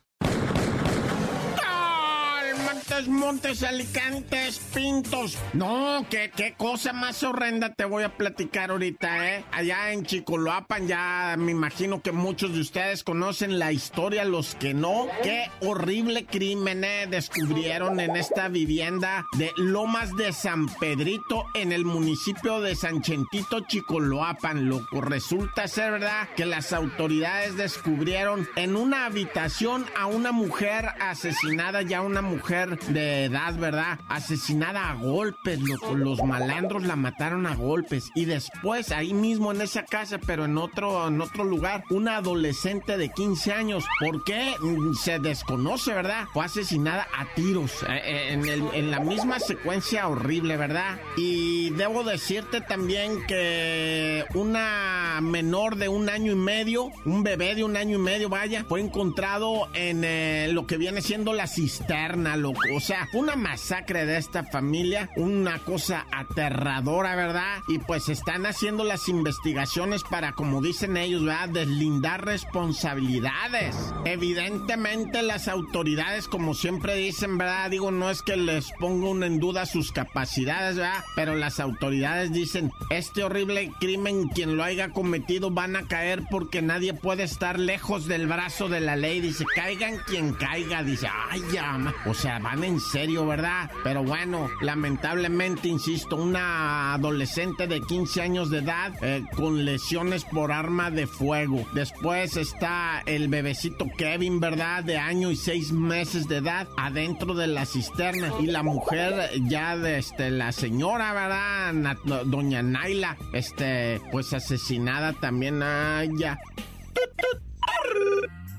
Montes, 3.05 3.61
Alicantes, 3.61 4.59
Pintos. 4.73 5.37
No, 5.53 6.03
¿qué, 6.09 6.31
qué 6.35 6.55
cosa 6.57 6.93
más 6.93 7.21
horrenda 7.21 7.71
te 7.73 7.85
voy 7.85 8.03
a 8.03 8.17
platicar 8.17 8.71
ahorita, 8.71 9.35
¿eh? 9.35 9.45
Allá 9.51 9.91
en 9.91 10.03
Chicoloapan 10.03 10.87
ya 10.87 11.35
me 11.37 11.51
imagino 11.51 12.01
que 12.01 12.11
muchos 12.11 12.53
de 12.53 12.61
ustedes 12.61 13.03
conocen 13.03 13.59
la 13.59 13.71
historia, 13.71 14.25
los 14.25 14.55
que 14.55 14.73
no. 14.73 15.07
Qué 15.21 15.51
horrible 15.61 16.25
crimen 16.25 16.83
eh, 16.83 17.05
descubrieron 17.07 17.99
en 17.99 18.15
esta 18.15 18.47
vivienda 18.47 19.25
de 19.37 19.51
Lomas 19.57 20.15
de 20.15 20.33
San 20.33 20.67
Pedrito 20.67 21.45
en 21.53 21.71
el 21.71 21.85
municipio 21.85 22.61
de 22.61 22.75
San 22.75 23.03
Chentito, 23.03 23.59
Chicoloapan. 23.59 24.69
Loco, 24.69 25.01
resulta 25.01 25.67
ser 25.67 25.91
verdad 25.91 26.29
que 26.35 26.45
las 26.45 26.73
autoridades 26.73 27.57
descubrieron 27.57 28.47
en 28.55 28.75
una 28.75 29.05
habitación 29.05 29.85
a 29.95 30.07
una 30.07 30.31
mujer 30.31 30.87
asesinada, 30.99 31.83
ya 31.83 32.01
una 32.01 32.21
mujer 32.21 32.79
de 32.89 33.25
edad, 33.25 33.55
¿verdad? 33.57 33.99
Asesinada 34.09 34.89
a 34.89 34.95
golpes, 34.95 35.59
Los 35.95 36.23
malandros 36.23 36.83
la 36.83 36.95
mataron 36.95 37.45
a 37.45 37.55
golpes. 37.55 38.11
Y 38.15 38.25
después, 38.25 38.91
ahí 38.91 39.13
mismo 39.13 39.51
en 39.51 39.61
esa 39.61 39.83
casa, 39.83 40.19
pero 40.19 40.45
en 40.45 40.57
otro, 40.57 41.07
en 41.07 41.21
otro 41.21 41.43
lugar, 41.43 41.83
una 41.89 42.17
adolescente 42.17 42.97
de 42.97 43.09
15 43.09 43.53
años. 43.53 43.85
¿Por 43.99 44.23
qué? 44.23 44.53
Mm, 44.59 44.93
se 44.93 45.19
desconoce, 45.19 45.93
¿verdad? 45.93 46.25
Fue 46.33 46.45
asesinada 46.45 47.07
a 47.15 47.25
tiros. 47.35 47.83
Eh, 47.83 48.01
eh, 48.03 48.33
en, 48.33 48.47
en 48.73 48.91
la 48.91 48.99
misma 48.99 49.39
secuencia 49.39 50.07
horrible, 50.07 50.57
¿verdad? 50.57 50.99
Y 51.17 51.71
debo 51.71 52.03
decirte 52.03 52.61
también 52.61 53.25
que 53.27 54.25
una 54.33 55.19
menor 55.21 55.75
de 55.75 55.89
un 55.89 56.09
año 56.09 56.31
y 56.31 56.35
medio, 56.35 56.91
un 57.05 57.23
bebé 57.23 57.55
de 57.55 57.63
un 57.63 57.75
año 57.77 57.97
y 57.97 58.01
medio, 58.01 58.29
vaya, 58.29 58.65
fue 58.67 58.81
encontrado 58.81 59.67
en 59.73 60.03
eh, 60.03 60.49
lo 60.51 60.67
que 60.67 60.77
viene 60.77 61.01
siendo 61.01 61.33
la 61.33 61.47
cisterna, 61.47 62.35
loco. 62.35 62.76
O 62.77 62.79
sea, 62.79 63.09
una 63.13 63.35
masacre 63.35 64.05
de 64.05 64.17
esta 64.17 64.43
familia, 64.43 65.09
una 65.15 65.57
cosa 65.57 66.05
aterradora, 66.11 67.15
¿verdad? 67.15 67.63
Y 67.67 67.79
pues 67.79 68.07
están 68.07 68.45
haciendo 68.45 68.83
las 68.83 69.09
investigaciones 69.09 70.03
para, 70.03 70.33
como 70.33 70.61
dicen 70.61 70.95
ellos, 70.95 71.25
¿verdad? 71.25 71.49
Deslindar 71.49 72.23
responsabilidades. 72.23 73.75
Evidentemente 74.05 75.23
las 75.23 75.47
autoridades, 75.47 76.27
como 76.27 76.53
siempre 76.53 76.93
dicen, 76.93 77.39
¿verdad? 77.39 77.71
Digo, 77.71 77.89
no 77.89 78.11
es 78.11 78.21
que 78.21 78.37
les 78.37 78.71
ponga 78.73 79.25
en 79.25 79.39
duda 79.39 79.65
sus 79.65 79.91
capacidades, 79.91 80.75
¿verdad? 80.75 81.03
Pero 81.15 81.33
las 81.33 81.59
autoridades 81.59 82.31
dicen, 82.31 82.71
este 82.91 83.23
horrible 83.23 83.71
crimen, 83.79 84.29
quien 84.29 84.55
lo 84.55 84.63
haya 84.63 84.89
cometido, 84.89 85.49
van 85.49 85.77
a 85.77 85.87
caer 85.87 86.25
porque 86.29 86.61
nadie 86.61 86.93
puede 86.93 87.23
estar 87.23 87.57
lejos 87.57 88.05
del 88.05 88.27
brazo 88.27 88.69
de 88.69 88.81
la 88.81 88.95
ley. 88.95 89.19
Dice, 89.19 89.45
caigan 89.55 89.97
quien 90.05 90.33
caiga. 90.33 90.83
Dice, 90.83 91.07
ay, 91.31 91.41
ya, 91.51 91.75
o 92.05 92.13
sea, 92.13 92.37
van 92.37 92.66
en 92.67 92.79
serio, 92.79 93.25
¿verdad? 93.25 93.71
Pero 93.83 94.03
bueno, 94.03 94.49
lamentablemente, 94.61 95.67
insisto, 95.67 96.15
una 96.15 96.93
adolescente 96.93 97.67
de 97.67 97.81
15 97.81 98.21
años 98.21 98.49
de 98.49 98.59
edad 98.59 98.93
eh, 99.01 99.23
con 99.35 99.65
lesiones 99.65 100.25
por 100.25 100.51
arma 100.51 100.91
de 100.91 101.07
fuego. 101.07 101.65
Después 101.73 102.37
está 102.37 103.01
el 103.05 103.27
bebecito 103.29 103.87
Kevin, 103.97 104.39
¿verdad? 104.39 104.83
De 104.83 104.97
año 104.97 105.31
y 105.31 105.35
seis 105.35 105.71
meses 105.71 106.27
de 106.27 106.37
edad 106.37 106.67
adentro 106.77 107.33
de 107.33 107.47
la 107.47 107.65
cisterna. 107.65 108.31
Y 108.39 108.47
la 108.47 108.63
mujer 108.63 109.31
ya 109.47 109.77
de 109.77 109.97
este, 109.97 110.29
la 110.29 110.51
señora, 110.51 111.13
¿verdad? 111.13 111.95
doña 112.25 112.61
Naila, 112.61 113.17
este, 113.33 114.01
pues 114.11 114.33
asesinada 114.33 115.13
también. 115.13 115.61
Ay, 115.63 116.09
ya. 116.19 116.37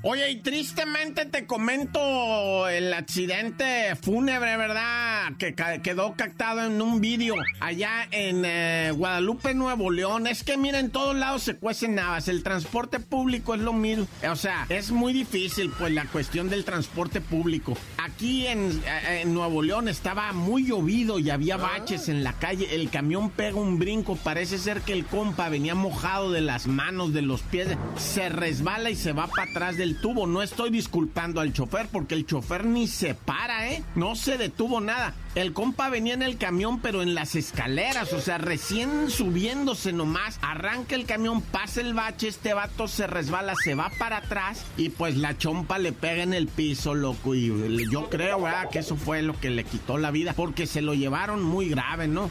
Oye, 0.02 0.30
y 0.30 0.36
tristemente 0.36 1.26
te 1.26 1.44
comento 1.44 2.68
el 2.68 2.94
accidente 2.94 3.96
fúnebre, 3.96 4.56
¿verdad? 4.56 5.32
Que 5.38 5.56
quedó 5.82 6.14
captado 6.16 6.64
en 6.64 6.80
un 6.80 7.00
vídeo 7.00 7.34
allá 7.58 8.06
en 8.12 8.44
eh, 8.44 8.92
Guadalupe, 8.94 9.54
Nuevo 9.54 9.90
León. 9.90 10.28
Es 10.28 10.44
que 10.44 10.56
mira, 10.56 10.78
en 10.78 10.90
todos 10.90 11.16
lados 11.16 11.42
se 11.42 11.56
cuecen 11.56 11.96
navas. 11.96 12.28
El 12.28 12.44
transporte 12.44 13.00
público 13.00 13.56
es 13.56 13.60
lo 13.60 13.72
mismo. 13.72 14.06
O 14.30 14.36
sea, 14.36 14.66
es 14.68 14.92
muy 14.92 15.12
difícil, 15.12 15.72
pues, 15.76 15.92
la 15.92 16.04
cuestión 16.04 16.48
del 16.48 16.64
transporte 16.64 17.20
público. 17.20 17.76
Aquí 17.96 18.46
en, 18.46 18.80
eh, 18.86 19.24
Nuevo 19.26 19.62
León 19.62 19.88
estaba 19.88 20.32
muy 20.32 20.66
llovido 20.66 21.18
y 21.18 21.30
había 21.30 21.56
baches 21.56 22.08
en 22.08 22.22
la 22.22 22.34
calle. 22.34 22.72
El 22.76 22.88
camión 22.88 23.30
pega 23.30 23.58
un 23.58 23.80
brinco. 23.80 24.14
Parece 24.14 24.58
ser 24.58 24.82
que 24.82 24.92
el 24.92 25.04
compa 25.06 25.48
venía 25.48 25.74
mojado 25.74 26.30
de 26.30 26.40
las 26.40 26.68
manos, 26.68 27.12
de 27.12 27.22
los 27.22 27.42
pies. 27.42 27.76
Se 27.96 28.28
resbala 28.28 28.90
y 28.90 28.94
se 28.94 29.12
va 29.12 29.26
para 29.26 29.50
atrás 29.50 29.76
del 29.76 29.87
el 29.88 30.00
tubo. 30.00 30.26
No 30.26 30.42
estoy 30.42 30.70
disculpando 30.70 31.40
al 31.40 31.52
chofer 31.52 31.88
porque 31.90 32.14
el 32.14 32.26
chofer 32.26 32.64
ni 32.64 32.86
se 32.86 33.14
para, 33.14 33.70
¿eh? 33.70 33.82
No 33.94 34.14
se 34.14 34.38
detuvo 34.38 34.80
nada. 34.80 35.14
El 35.34 35.52
compa 35.52 35.88
venía 35.88 36.14
en 36.14 36.22
el 36.22 36.36
camión, 36.36 36.80
pero 36.80 37.02
en 37.02 37.14
las 37.14 37.36
escaleras, 37.36 38.12
o 38.12 38.20
sea, 38.20 38.38
recién 38.38 39.08
subiéndose 39.08 39.92
nomás. 39.92 40.38
Arranca 40.42 40.94
el 40.94 41.04
camión, 41.04 41.42
pasa 41.42 41.80
el 41.80 41.94
bache, 41.94 42.28
este 42.28 42.54
vato 42.54 42.88
se 42.88 43.06
resbala, 43.06 43.54
se 43.54 43.74
va 43.74 43.90
para 43.98 44.18
atrás 44.18 44.64
y 44.76 44.88
pues 44.88 45.16
la 45.16 45.38
chompa 45.38 45.78
le 45.78 45.92
pega 45.92 46.22
en 46.22 46.34
el 46.34 46.48
piso, 46.48 46.94
loco. 46.94 47.34
Y 47.34 47.52
yo 47.90 48.08
creo. 48.08 48.38
Que 48.70 48.80
eso 48.80 48.96
fue 48.96 49.22
lo 49.22 49.38
que 49.38 49.50
le 49.50 49.64
quitó 49.64 49.98
la 49.98 50.10
vida, 50.10 50.32
porque 50.32 50.66
se 50.66 50.82
lo 50.82 50.94
llevaron 50.94 51.42
muy 51.42 51.68
grave, 51.68 52.08
¿no? 52.08 52.30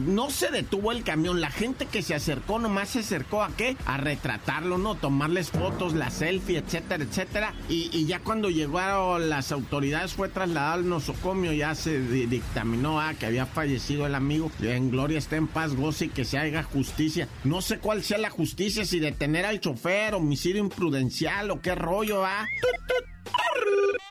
no 0.00 0.30
se 0.30 0.50
detuvo 0.50 0.92
el 0.92 1.02
camión, 1.02 1.40
la 1.40 1.50
gente 1.50 1.86
que 1.86 2.02
se 2.02 2.14
acercó 2.14 2.58
nomás 2.58 2.90
se 2.90 3.00
acercó 3.00 3.42
a 3.42 3.50
qué? 3.56 3.76
A 3.86 3.96
retratarlo, 3.96 4.78
¿no? 4.78 4.94
Tomarles 4.94 5.50
fotos, 5.50 5.94
la 5.94 6.10
selfie, 6.10 6.57
etcétera, 6.58 7.04
etcétera. 7.04 7.54
Y, 7.68 8.06
ya 8.06 8.20
cuando 8.20 8.50
llegaron 8.50 9.28
las 9.28 9.52
autoridades 9.52 10.12
fue 10.12 10.28
trasladado 10.28 10.74
al 10.74 10.88
nosocomio, 10.88 11.52
ya 11.52 11.74
se 11.74 12.00
dictaminó 12.00 13.00
ah, 13.00 13.14
que 13.14 13.26
había 13.26 13.46
fallecido 13.46 14.06
el 14.06 14.14
amigo. 14.14 14.50
En 14.60 14.90
gloria 14.90 15.18
está 15.18 15.36
en 15.36 15.46
paz, 15.46 15.74
goce 15.74 16.06
y 16.06 16.08
que 16.08 16.24
se 16.24 16.38
haga 16.38 16.62
justicia. 16.62 17.28
No 17.44 17.62
sé 17.62 17.78
cuál 17.78 18.02
sea 18.02 18.18
la 18.18 18.30
justicia, 18.30 18.84
si 18.84 18.98
detener 18.98 19.46
al 19.46 19.60
chofer, 19.60 20.14
homicidio 20.14 20.60
imprudencial 20.60 21.50
o 21.50 21.60
qué 21.60 21.74
rollo, 21.74 22.24
¿ah? 22.24 22.46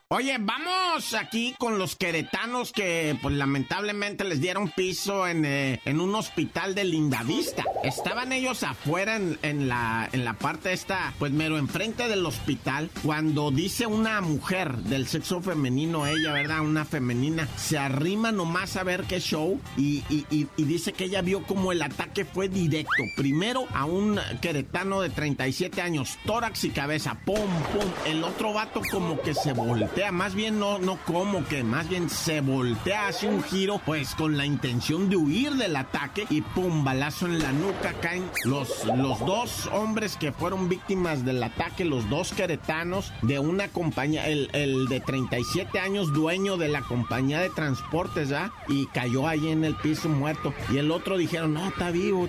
Oye, 0.10 0.38
vamos 0.40 1.14
aquí 1.16 1.54
con 1.60 1.78
los 1.78 1.98
queretanos 1.98 2.72
que 2.72 3.20
pues 3.22 3.36
lamentablemente 3.36 4.24
les 4.24 4.40
dieron 4.40 4.70
piso 4.70 5.28
en, 5.28 5.44
eh, 5.44 5.82
en 5.84 6.00
un 6.00 6.16
hospital 6.16 6.76
de 6.76 6.86
Lindavista. 6.86 7.66
Estaban 7.84 8.32
ellos 8.32 8.64
afuera 8.64 9.18
en, 9.18 9.68
la, 9.68 10.08
en 10.14 10.24
la 10.24 10.36
parte 10.36 10.72
esta, 10.72 11.14
pues 11.20 11.34
mero 11.34 11.58
enfrente 11.58 12.08
del 12.08 12.26
hospital, 12.26 12.90
cuando 13.04 13.52
dice 13.52 13.86
una 13.86 14.22
mujer 14.22 14.78
del 14.78 15.08
sexo 15.10 15.42
femenino, 15.42 16.08
ella, 16.08 16.32
¿verdad? 16.32 16.62
Una 16.62 16.86
femenina, 16.86 17.46
se 17.58 17.78
arrima 17.78 18.32
nomás 18.32 18.78
a 18.78 18.84
ver 18.84 19.04
qué 19.04 19.20
show 19.20 19.60
y, 19.76 20.06
y, 20.10 20.26
y 20.30 20.64
dice 20.64 20.94
que 20.94 21.04
ella 21.04 21.22
vio 21.22 21.44
como 21.44 21.74
el 21.74 21.82
ataque 21.82 22.24
fue 22.24 22.48
directo. 22.48 23.04
Primero 23.18 23.68
a 23.74 23.84
un 23.84 24.22
queretano 24.40 25.02
de 25.02 25.10
37 25.10 25.82
años, 25.82 26.18
tórax 26.26 26.64
y 26.64 26.70
cabeza, 26.70 27.20
pum, 27.26 27.36
pum. 27.36 27.92
El 28.06 28.24
otro 28.24 28.54
vato 28.54 28.80
como 28.90 29.20
que 29.20 29.34
se 29.34 29.52
volvió 29.52 29.97
más 30.12 30.36
bien 30.36 30.60
no, 30.60 30.80
no 30.80 30.98
como 31.06 31.44
que, 31.46 31.64
más 31.64 31.90
bien 31.90 32.10
se 32.10 32.42
voltea, 32.42 33.08
hace 33.08 33.28
un 33.28 33.44
giro, 33.44 33.82
pues 33.86 34.14
con 34.16 34.38
la 34.38 34.46
intención 34.46 35.10
de 35.10 35.16
huir 35.16 35.54
del 35.54 35.76
ataque 35.76 36.26
y 36.30 36.42
pum, 36.42 36.84
balazo 36.84 37.26
en 37.26 37.40
la 37.40 37.52
nuca, 37.52 37.94
caen 38.00 38.30
los, 38.46 38.86
los 38.86 39.20
dos 39.20 39.68
hombres 39.74 40.16
que 40.16 40.32
fueron 40.32 40.70
víctimas 40.70 41.26
del 41.26 41.42
ataque, 41.42 41.84
los 41.84 42.08
dos 42.10 42.32
queretanos 42.32 43.12
de 43.24 43.40
una 43.40 43.70
compañía, 43.70 44.28
el, 44.28 44.50
el 44.54 44.88
de 44.88 45.00
37 45.00 45.80
años, 45.80 46.14
dueño 46.14 46.58
de 46.58 46.68
la 46.68 46.82
compañía 46.82 47.40
de 47.40 47.50
transportes, 47.50 48.32
¿ah? 48.32 48.52
Y 48.68 48.86
cayó 48.88 49.28
ahí 49.28 49.50
en 49.50 49.64
el 49.64 49.76
piso 49.76 50.10
muerto. 50.10 50.54
Y 50.72 50.78
el 50.78 50.92
otro 50.92 51.18
dijeron, 51.18 51.54
no, 51.54 51.68
está 51.68 51.92
vivo, 51.92 52.28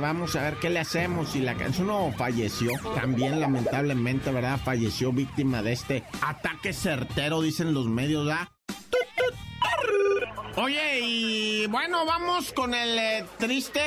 vamos 0.00 0.36
a 0.36 0.42
ver 0.42 0.54
qué 0.54 0.70
le 0.70 0.80
hacemos. 0.80 1.36
Y 1.36 1.40
la 1.40 1.54
canción 1.54 1.88
no 1.88 2.12
falleció, 2.16 2.72
también 2.94 3.40
lamentablemente, 3.40 4.30
¿verdad? 4.30 4.58
Falleció 4.64 5.12
víctima 5.12 5.62
de 5.62 5.72
este 5.72 6.04
ataque 6.22 6.72
dicen 7.42 7.74
los 7.74 7.86
medios, 7.86 8.28
¿ah? 8.30 8.50
Oye, 10.62 11.00
y 11.00 11.66
bueno, 11.68 12.04
vamos 12.04 12.52
con 12.52 12.74
el 12.74 12.98
eh, 12.98 13.24
triste 13.38 13.80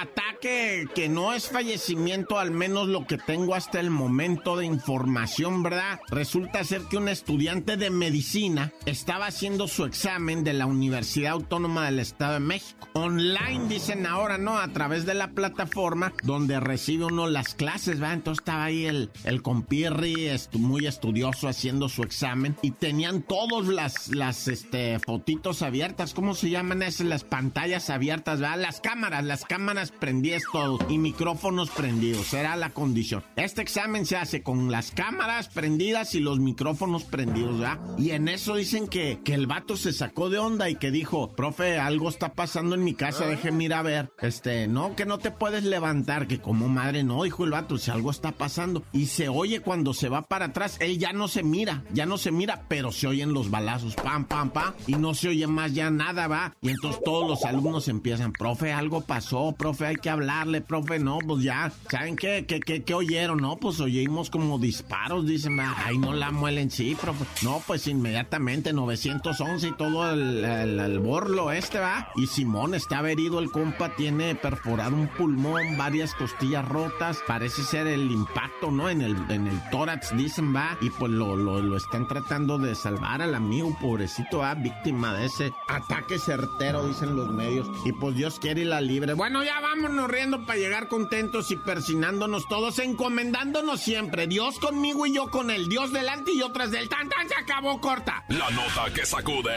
ataque 0.00 0.86
que 0.94 1.08
no 1.08 1.32
es 1.32 1.48
fallecimiento, 1.48 2.38
al 2.38 2.52
menos 2.52 2.86
lo 2.86 3.04
que 3.04 3.18
tengo 3.18 3.56
hasta 3.56 3.80
el 3.80 3.90
momento 3.90 4.56
de 4.56 4.64
información, 4.64 5.64
¿verdad? 5.64 5.98
Resulta 6.08 6.62
ser 6.62 6.82
que 6.82 6.98
un 6.98 7.08
estudiante 7.08 7.76
de 7.76 7.90
medicina 7.90 8.72
estaba 8.86 9.26
haciendo 9.26 9.66
su 9.66 9.84
examen 9.84 10.44
de 10.44 10.52
la 10.52 10.66
Universidad 10.66 11.32
Autónoma 11.32 11.86
del 11.86 11.98
Estado 11.98 12.34
de 12.34 12.40
México. 12.40 12.86
Online, 12.92 13.66
dicen 13.68 14.06
ahora, 14.06 14.38
¿no? 14.38 14.56
A 14.56 14.68
través 14.68 15.06
de 15.06 15.14
la 15.14 15.32
plataforma 15.32 16.12
donde 16.22 16.60
recibe 16.60 17.06
uno 17.06 17.26
las 17.26 17.54
clases, 17.54 17.98
¿verdad? 17.98 18.14
Entonces 18.14 18.42
estaba 18.42 18.64
ahí 18.64 18.86
el, 18.86 19.10
el 19.24 19.42
compirri, 19.42 20.30
muy 20.52 20.86
estudioso, 20.86 21.48
haciendo 21.48 21.88
su 21.88 22.04
examen 22.04 22.56
y 22.62 22.70
tenían 22.70 23.22
todas 23.22 23.66
las, 23.66 24.08
las 24.14 24.46
este, 24.46 25.00
fotitos 25.00 25.62
abiertas 25.62 26.14
¿cómo 26.20 26.34
se 26.34 26.50
llaman 26.50 26.82
esas? 26.82 27.06
Las 27.06 27.24
pantallas 27.24 27.88
abiertas, 27.88 28.40
¿verdad? 28.40 28.60
Las 28.60 28.82
cámaras, 28.82 29.24
las 29.24 29.46
cámaras 29.46 29.90
prendidas 29.90 30.42
todo 30.52 30.78
y 30.90 30.98
micrófonos 30.98 31.70
prendidos, 31.70 32.34
era 32.34 32.56
la 32.56 32.68
condición. 32.68 33.24
Este 33.36 33.62
examen 33.62 34.04
se 34.04 34.18
hace 34.18 34.42
con 34.42 34.70
las 34.70 34.90
cámaras 34.90 35.48
prendidas 35.48 36.14
y 36.14 36.20
los 36.20 36.38
micrófonos 36.38 37.04
prendidos, 37.04 37.60
¿verdad? 37.60 37.78
Y 37.96 38.10
en 38.10 38.28
eso 38.28 38.56
dicen 38.56 38.86
que, 38.86 39.20
que 39.24 39.32
el 39.32 39.46
vato 39.46 39.78
se 39.78 39.94
sacó 39.94 40.28
de 40.28 40.36
onda 40.36 40.68
y 40.68 40.74
que 40.74 40.90
dijo, 40.90 41.34
profe, 41.34 41.78
algo 41.78 42.10
está 42.10 42.34
pasando 42.34 42.74
en 42.74 42.84
mi 42.84 42.92
casa, 42.92 43.24
déjeme 43.24 43.64
ir 43.64 43.72
a 43.72 43.80
ver. 43.80 44.12
Este, 44.20 44.68
no, 44.68 44.94
que 44.96 45.06
no 45.06 45.16
te 45.16 45.30
puedes 45.30 45.64
levantar, 45.64 46.26
que 46.26 46.38
como 46.38 46.68
madre 46.68 47.02
no, 47.02 47.22
dijo 47.22 47.46
el 47.46 47.52
vato, 47.52 47.78
si 47.78 47.90
algo 47.90 48.10
está 48.10 48.32
pasando. 48.32 48.82
Y 48.92 49.06
se 49.06 49.30
oye 49.30 49.60
cuando 49.60 49.94
se 49.94 50.10
va 50.10 50.20
para 50.20 50.46
atrás, 50.46 50.76
él 50.80 50.98
ya 50.98 51.14
no 51.14 51.28
se 51.28 51.42
mira, 51.42 51.82
ya 51.94 52.04
no 52.04 52.18
se 52.18 52.30
mira, 52.30 52.66
pero 52.68 52.92
se 52.92 53.06
oyen 53.06 53.32
los 53.32 53.50
balazos, 53.50 53.94
pam, 53.94 54.26
pam, 54.26 54.50
pam, 54.50 54.74
y 54.86 54.96
no 54.96 55.14
se 55.14 55.28
oye 55.30 55.46
más 55.46 55.72
ya 55.72 55.88
nada 56.00 56.28
va. 56.28 56.54
Y 56.62 56.70
entonces 56.70 57.02
todos 57.04 57.28
los 57.28 57.44
alumnos 57.44 57.88
empiezan, 57.88 58.32
profe, 58.32 58.72
algo 58.72 59.02
pasó, 59.02 59.54
profe, 59.56 59.86
hay 59.86 59.96
que 59.96 60.08
hablarle, 60.08 60.62
profe, 60.62 60.98
no, 60.98 61.18
pues 61.18 61.42
ya, 61.42 61.70
¿saben 61.90 62.16
qué, 62.16 62.46
qué, 62.46 62.60
qué, 62.60 62.94
oyeron? 62.94 63.38
No, 63.38 63.56
pues 63.56 63.80
oímos 63.80 64.30
como 64.30 64.58
disparos, 64.58 65.26
dicen, 65.26 65.60
ay, 65.60 65.98
no 65.98 66.14
la 66.14 66.30
muelen, 66.30 66.70
sí, 66.70 66.96
profe. 66.98 67.26
No, 67.42 67.62
pues 67.66 67.86
inmediatamente 67.86 68.72
911 68.72 69.68
y 69.68 69.72
todo 69.72 70.10
el, 70.10 70.98
borlo 71.00 71.52
este, 71.52 71.78
va. 71.78 72.08
Y 72.16 72.26
Simón 72.26 72.74
está 72.74 73.00
herido, 73.08 73.38
el 73.38 73.50
compa 73.50 73.94
tiene 73.96 74.34
perforado 74.34 74.96
un 74.96 75.08
pulmón, 75.08 75.76
varias 75.76 76.14
costillas 76.14 76.66
rotas, 76.66 77.18
parece 77.26 77.62
ser 77.62 77.86
el 77.86 78.10
impacto, 78.10 78.70
¿no? 78.70 78.88
En 78.88 79.02
el, 79.02 79.16
en 79.30 79.46
el 79.46 79.60
tórax, 79.70 80.16
dicen, 80.16 80.54
va. 80.54 80.78
Y 80.80 80.88
pues 80.90 81.12
lo, 81.12 81.36
lo, 81.36 81.60
lo 81.60 81.76
están 81.76 82.08
tratando 82.08 82.58
de 82.58 82.74
salvar 82.74 83.20
al 83.20 83.34
amigo, 83.34 83.76
pobrecito, 83.80 84.38
va, 84.38 84.54
víctima 84.54 85.12
de 85.14 85.26
ese 85.26 85.52
ataque 85.68 85.89
que 86.06 86.18
certero, 86.18 86.86
dicen 86.86 87.16
los 87.16 87.30
medios. 87.30 87.68
Y 87.84 87.92
pues 87.92 88.14
Dios 88.14 88.38
quiere 88.38 88.62
y 88.62 88.64
la 88.64 88.80
libre. 88.80 89.12
Bueno, 89.14 89.42
ya 89.44 89.60
vámonos 89.60 90.08
riendo 90.08 90.44
para 90.46 90.58
llegar 90.58 90.88
contentos 90.88 91.50
y 91.50 91.56
persinándonos 91.56 92.48
todos, 92.48 92.78
encomendándonos 92.78 93.80
siempre. 93.80 94.26
Dios 94.26 94.58
conmigo 94.58 95.06
y 95.06 95.14
yo 95.14 95.30
con 95.30 95.50
él. 95.50 95.68
Dios 95.68 95.92
delante 95.92 96.32
y 96.32 96.42
otras 96.42 96.70
del 96.70 96.88
tan 96.88 97.08
tan 97.08 97.28
se 97.28 97.34
acabó 97.34 97.80
corta. 97.80 98.24
La 98.28 98.50
nota 98.50 98.92
que 98.94 99.04
sacude. 99.04 99.56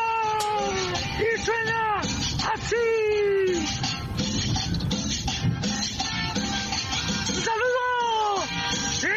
¡Y 1.21 1.31
suena 1.45 1.81
así! 2.55 2.89
¡Un 7.35 7.41
saludo! 7.45 7.85
¡Sí! 9.01 9.17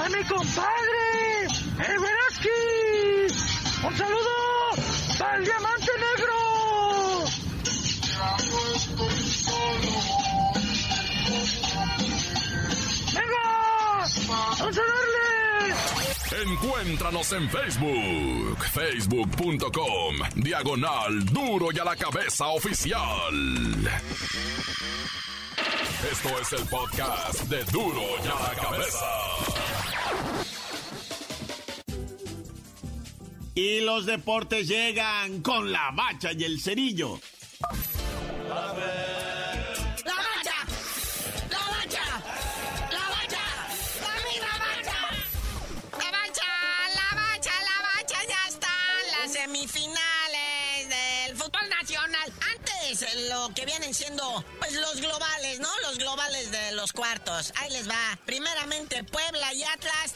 ¡A 0.00 0.02
mi 0.08 0.22
compadre! 0.24 1.08
¡El 1.88 1.96
Veraski! 1.98 2.60
¡Un 3.86 3.94
saludo! 3.98 4.36
¡Al 5.20 5.44
Encuéntranos 16.42 17.32
en 17.32 17.48
Facebook, 17.48 18.64
facebook.com, 18.72 20.16
diagonal 20.36 21.24
duro 21.26 21.68
y 21.72 21.78
a 21.78 21.84
la 21.84 21.96
cabeza 21.96 22.48
oficial. 22.48 23.00
Esto 26.10 26.28
es 26.40 26.52
el 26.60 26.68
podcast 26.68 27.42
de 27.44 27.64
duro 27.64 28.02
y 28.24 28.28
a 28.28 28.48
la 28.48 28.54
cabeza. 28.60 29.06
Y 33.54 33.80
los 33.80 34.06
deportes 34.06 34.68
llegan 34.68 35.42
con 35.42 35.72
la 35.72 35.90
bacha 35.90 36.32
y 36.32 36.44
el 36.44 36.60
cerillo. 36.60 37.18
lo 38.48 38.99
que 53.54 53.66
vienen 53.66 53.94
siendo, 53.94 54.44
pues 54.58 54.72
los 54.74 55.00
globales, 55.00 55.60
¿no? 55.60 55.68
Los 55.80 55.98
globales 55.98 56.50
de 56.50 56.72
los 56.72 56.92
cuartos. 56.92 57.52
Ahí 57.56 57.70
les 57.70 57.88
va. 57.88 58.18
Primeramente, 58.26 59.04
Puebla 59.04 59.52
y 59.54 59.62
Atlas 59.64 60.12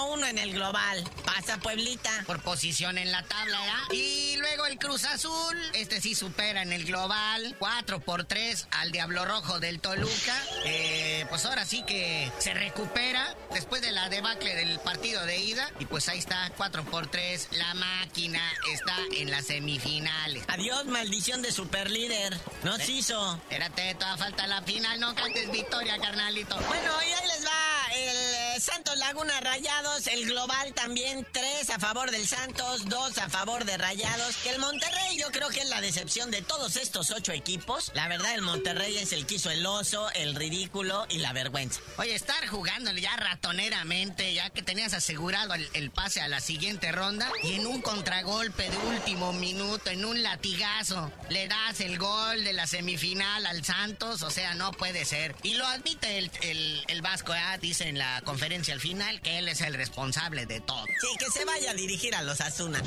1-1 0.00 0.28
en 0.28 0.38
el 0.38 0.52
global. 0.52 1.04
Pasa 1.24 1.58
Pueblita. 1.58 2.10
Por 2.26 2.42
posición 2.42 2.98
en 2.98 3.12
la 3.12 3.22
tabla, 3.22 3.60
¿verdad? 3.60 3.82
Y 3.92 4.36
luego 4.38 4.66
el 4.66 4.78
Cruz 4.78 5.04
Azul, 5.04 5.56
este 5.74 6.00
sí 6.00 6.14
supera 6.14 6.62
en 6.62 6.72
el 6.72 6.84
global. 6.84 7.56
4 7.58 8.00
por 8.00 8.24
3 8.24 8.68
al 8.70 8.92
Diablo 8.92 9.24
Rojo 9.24 9.60
del 9.60 9.80
Toluca. 9.80 10.36
Eh, 10.64 11.26
pues 11.28 11.44
ahora 11.46 11.64
sí 11.64 11.82
que 11.82 12.30
se 12.38 12.54
recupera 12.54 13.36
después 13.52 13.82
de 13.82 13.92
la 13.92 14.08
debacle 14.08 14.54
del 14.54 14.78
partido 14.80 15.24
de 15.26 15.38
ida. 15.38 15.70
Y 15.78 15.86
pues 15.86 16.08
ahí 16.08 16.18
está, 16.18 16.50
4 16.56 16.84
por 16.84 17.06
3. 17.06 17.48
La 17.52 17.74
máquina 17.74 18.42
está 18.72 18.96
en 19.16 19.30
las 19.30 19.46
semifinales. 19.46 20.44
Adiós, 20.48 20.86
maldición 20.86 21.42
de 21.42 21.52
superlíder. 21.52 22.38
No 22.64 22.76
se 22.76 22.92
hizo. 22.92 23.34
Espérate, 23.34 23.94
toda 23.94 24.16
falta 24.16 24.46
la 24.46 24.62
final. 24.62 24.98
No 25.00 25.14
cantes 25.14 25.50
victoria, 25.50 25.98
carnalito. 25.98 26.56
Bueno, 26.68 26.92
y 27.02 27.12
ahí 27.12 27.26
les 27.28 27.46
va 27.46 27.94
el 27.94 28.34
eh, 28.34 28.49
Santos 28.60 28.96
Laguna 28.98 29.40
Rayados. 29.40 30.06
El 30.06 30.26
global 30.26 30.74
también 30.74 31.26
3 31.32 31.70
a 31.70 31.78
favor 31.78 32.10
del 32.10 32.26
Santos, 32.26 32.84
2 32.88 33.18
a 33.18 33.28
favor 33.30 33.64
de 33.64 33.78
Rayados. 33.78 34.36
Que 34.36 34.50
el 34.50 34.58
Monterrey 34.58 35.18
yo 35.18 35.30
creo 35.30 35.48
que 35.48 35.60
es 35.60 35.68
la 35.68 35.80
decepción 35.80 36.30
de 36.30 36.42
todos 36.42 36.76
estos 36.76 37.10
ocho 37.10 37.32
equipos. 37.32 37.90
La 37.94 38.08
verdad, 38.08 38.34
el 38.34 38.42
Monterrey 38.42 38.98
es 38.98 39.12
el 39.12 39.26
que 39.26 39.36
hizo 39.36 39.50
el 39.50 39.64
oso, 39.64 40.10
el 40.12 40.34
ridículo 40.34 41.06
y 41.08 41.18
la 41.18 41.32
vergüenza. 41.32 41.80
Oye, 41.96 42.14
estar 42.14 42.46
jugándole 42.46 43.00
ya 43.00 43.16
ratoneramente, 43.16 44.34
ya 44.34 44.50
que 44.50 44.62
tenías 44.62 44.92
asegurado 44.92 45.54
el, 45.54 45.68
el 45.72 45.90
pase 45.90 46.20
a 46.20 46.28
la 46.28 46.40
siguiente 46.40 46.92
ronda 46.92 47.30
y 47.42 47.54
en 47.54 47.66
un 47.66 47.80
contragolpe 47.80 48.68
de 48.68 48.76
último 48.76 49.32
minuto, 49.32 49.90
en 49.90 50.04
un 50.04 50.22
latigazo, 50.22 51.10
le 51.30 51.48
das 51.48 51.80
el 51.80 51.98
gol 51.98 52.44
de 52.44 52.52
la 52.52 52.66
semifinal 52.66 53.46
al 53.46 53.64
Santos, 53.64 54.22
o 54.22 54.30
sea, 54.30 54.54
no 54.54 54.72
puede 54.72 55.04
ser. 55.04 55.34
Y 55.42 55.54
lo 55.54 55.66
admite 55.66 56.18
el, 56.18 56.30
el, 56.42 56.84
el 56.88 57.02
Vasco, 57.02 57.34
¿eh? 57.34 57.40
dice 57.60 57.88
en 57.88 57.96
la 57.96 58.20
conferencia 58.22 58.49
al 58.50 58.80
final 58.80 59.20
que 59.20 59.38
él 59.38 59.48
es 59.48 59.60
el 59.60 59.74
responsable 59.74 60.44
de 60.44 60.60
todo. 60.60 60.84
Sí, 61.00 61.08
que 61.18 61.30
se 61.30 61.44
vaya 61.44 61.70
a 61.70 61.74
dirigir 61.74 62.14
a 62.16 62.22
los 62.22 62.40
Asuna. 62.40 62.82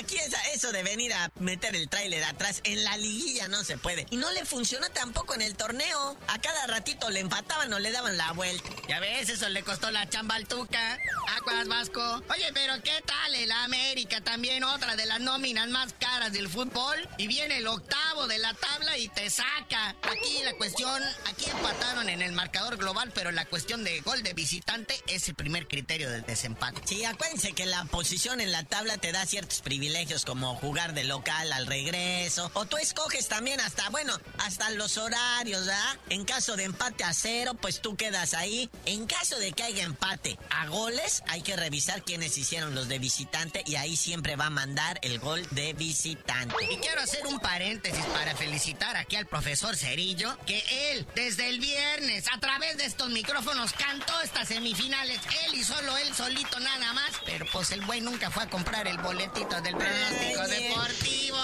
Aquí 0.00 0.16
es 0.16 0.34
eso 0.54 0.72
de 0.72 0.82
venir 0.82 1.12
a 1.12 1.30
meter 1.40 1.76
el 1.76 1.90
tráiler 1.90 2.24
atrás 2.24 2.62
en 2.64 2.82
la 2.84 2.96
liguilla 2.96 3.48
no 3.48 3.62
se 3.64 3.76
puede. 3.76 4.06
Y 4.08 4.16
no 4.16 4.30
le 4.32 4.46
funciona 4.46 4.88
tampoco 4.88 5.34
en 5.34 5.42
el 5.42 5.54
torneo. 5.56 6.16
A 6.26 6.40
cada 6.40 6.66
ratito 6.68 7.10
le 7.10 7.20
empataban 7.20 7.70
o 7.70 7.78
le 7.78 7.92
daban 7.92 8.16
la 8.16 8.32
vuelta. 8.32 8.70
Ya 8.88 8.98
ves, 8.98 9.28
eso 9.28 9.50
le 9.50 9.62
costó 9.62 9.90
la 9.90 10.08
chamba 10.08 10.36
al 10.36 10.48
Tuca. 10.48 10.98
Aguas 11.36 11.68
Vasco. 11.68 12.00
Oye, 12.30 12.50
pero 12.54 12.82
¿qué 12.82 13.02
tal 13.04 13.34
el 13.34 13.52
América? 13.52 14.22
También 14.22 14.64
otra 14.64 14.96
de 14.96 15.04
las 15.04 15.20
nóminas 15.20 15.68
más 15.68 15.92
caras 15.98 16.32
del 16.32 16.48
fútbol. 16.48 17.06
Y 17.18 17.26
viene 17.26 17.58
el 17.58 17.66
octavo 17.66 18.26
de 18.26 18.38
la 18.38 18.54
tabla 18.54 18.96
y 18.96 19.06
te 19.08 19.28
saca. 19.28 19.90
Aquí 20.02 20.42
la 20.44 20.54
cuestión, 20.54 21.02
aquí 21.26 21.44
empataron 21.50 22.08
en 22.08 22.22
el 22.22 22.32
marcador 22.32 22.78
global, 22.78 23.12
pero 23.14 23.32
la 23.32 23.44
cuestión 23.44 23.84
de 23.84 24.00
gol 24.00 24.22
de 24.22 24.32
visitante 24.32 24.94
es 25.08 25.28
el 25.28 25.34
primer 25.34 25.68
criterio 25.68 26.08
del 26.08 26.22
desempate. 26.22 26.80
Sí, 26.86 27.04
acuérdense 27.04 27.52
que 27.52 27.66
la 27.66 27.84
posición 27.84 28.40
en 28.40 28.50
la 28.50 28.64
tabla 28.64 28.96
te 28.96 29.12
da 29.12 29.26
ciertos 29.26 29.60
privilegios 29.60 29.89
como 30.24 30.54
jugar 30.56 30.94
de 30.94 31.04
local 31.04 31.52
al 31.52 31.66
regreso. 31.66 32.50
O 32.54 32.64
tú 32.64 32.76
escoges 32.76 33.28
también 33.28 33.60
hasta, 33.60 33.88
bueno, 33.90 34.16
hasta 34.38 34.70
los 34.70 34.96
horarios, 34.96 35.66
¿verdad? 35.66 35.98
En 36.08 36.24
caso 36.24 36.56
de 36.56 36.64
empate 36.64 37.04
a 37.04 37.12
cero, 37.12 37.54
pues 37.60 37.80
tú 37.80 37.96
quedas 37.96 38.34
ahí. 38.34 38.70
En 38.86 39.06
caso 39.06 39.38
de 39.38 39.52
que 39.52 39.62
haya 39.62 39.84
empate 39.84 40.38
a 40.50 40.66
goles, 40.68 41.22
hay 41.28 41.42
que 41.42 41.56
revisar 41.56 42.02
quiénes 42.02 42.36
hicieron 42.38 42.74
los 42.74 42.88
de 42.88 42.98
visitante 42.98 43.62
y 43.66 43.76
ahí 43.76 43.96
siempre 43.96 44.36
va 44.36 44.46
a 44.46 44.50
mandar 44.50 44.98
el 45.02 45.18
gol 45.18 45.46
de 45.50 45.74
visitante. 45.74 46.54
Y 46.70 46.76
quiero 46.78 47.00
hacer 47.00 47.26
un 47.26 47.38
paréntesis 47.38 48.04
para 48.06 48.34
felicitar 48.34 48.96
aquí 48.96 49.16
al 49.16 49.26
profesor 49.26 49.76
Cerillo, 49.76 50.36
que 50.46 50.62
él, 50.92 51.06
desde 51.14 51.48
el 51.48 51.60
viernes, 51.60 52.24
a 52.32 52.38
través 52.40 52.78
de 52.78 52.84
estos 52.84 53.10
micrófonos, 53.10 53.72
cantó 53.72 54.20
estas 54.22 54.48
semifinales. 54.48 55.20
Él 55.46 55.54
y 55.54 55.64
solo 55.64 55.96
él 55.98 56.14
solito 56.14 56.58
nada 56.60 56.92
más. 56.92 57.10
Pero 57.26 57.46
pues 57.52 57.70
el 57.72 57.84
güey 57.84 58.00
nunca 58.00 58.30
fue 58.30 58.44
a 58.44 58.50
comprar 58.50 58.86
el 58.86 58.98
boletito 58.98 59.60
del 59.70 59.78
pronóstico 59.78 60.40
Ay, 60.42 60.50
deportivo. 60.50 61.38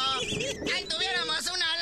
Ahí 0.74 0.84
tuviéramos 0.84 1.46
una. 1.46 1.75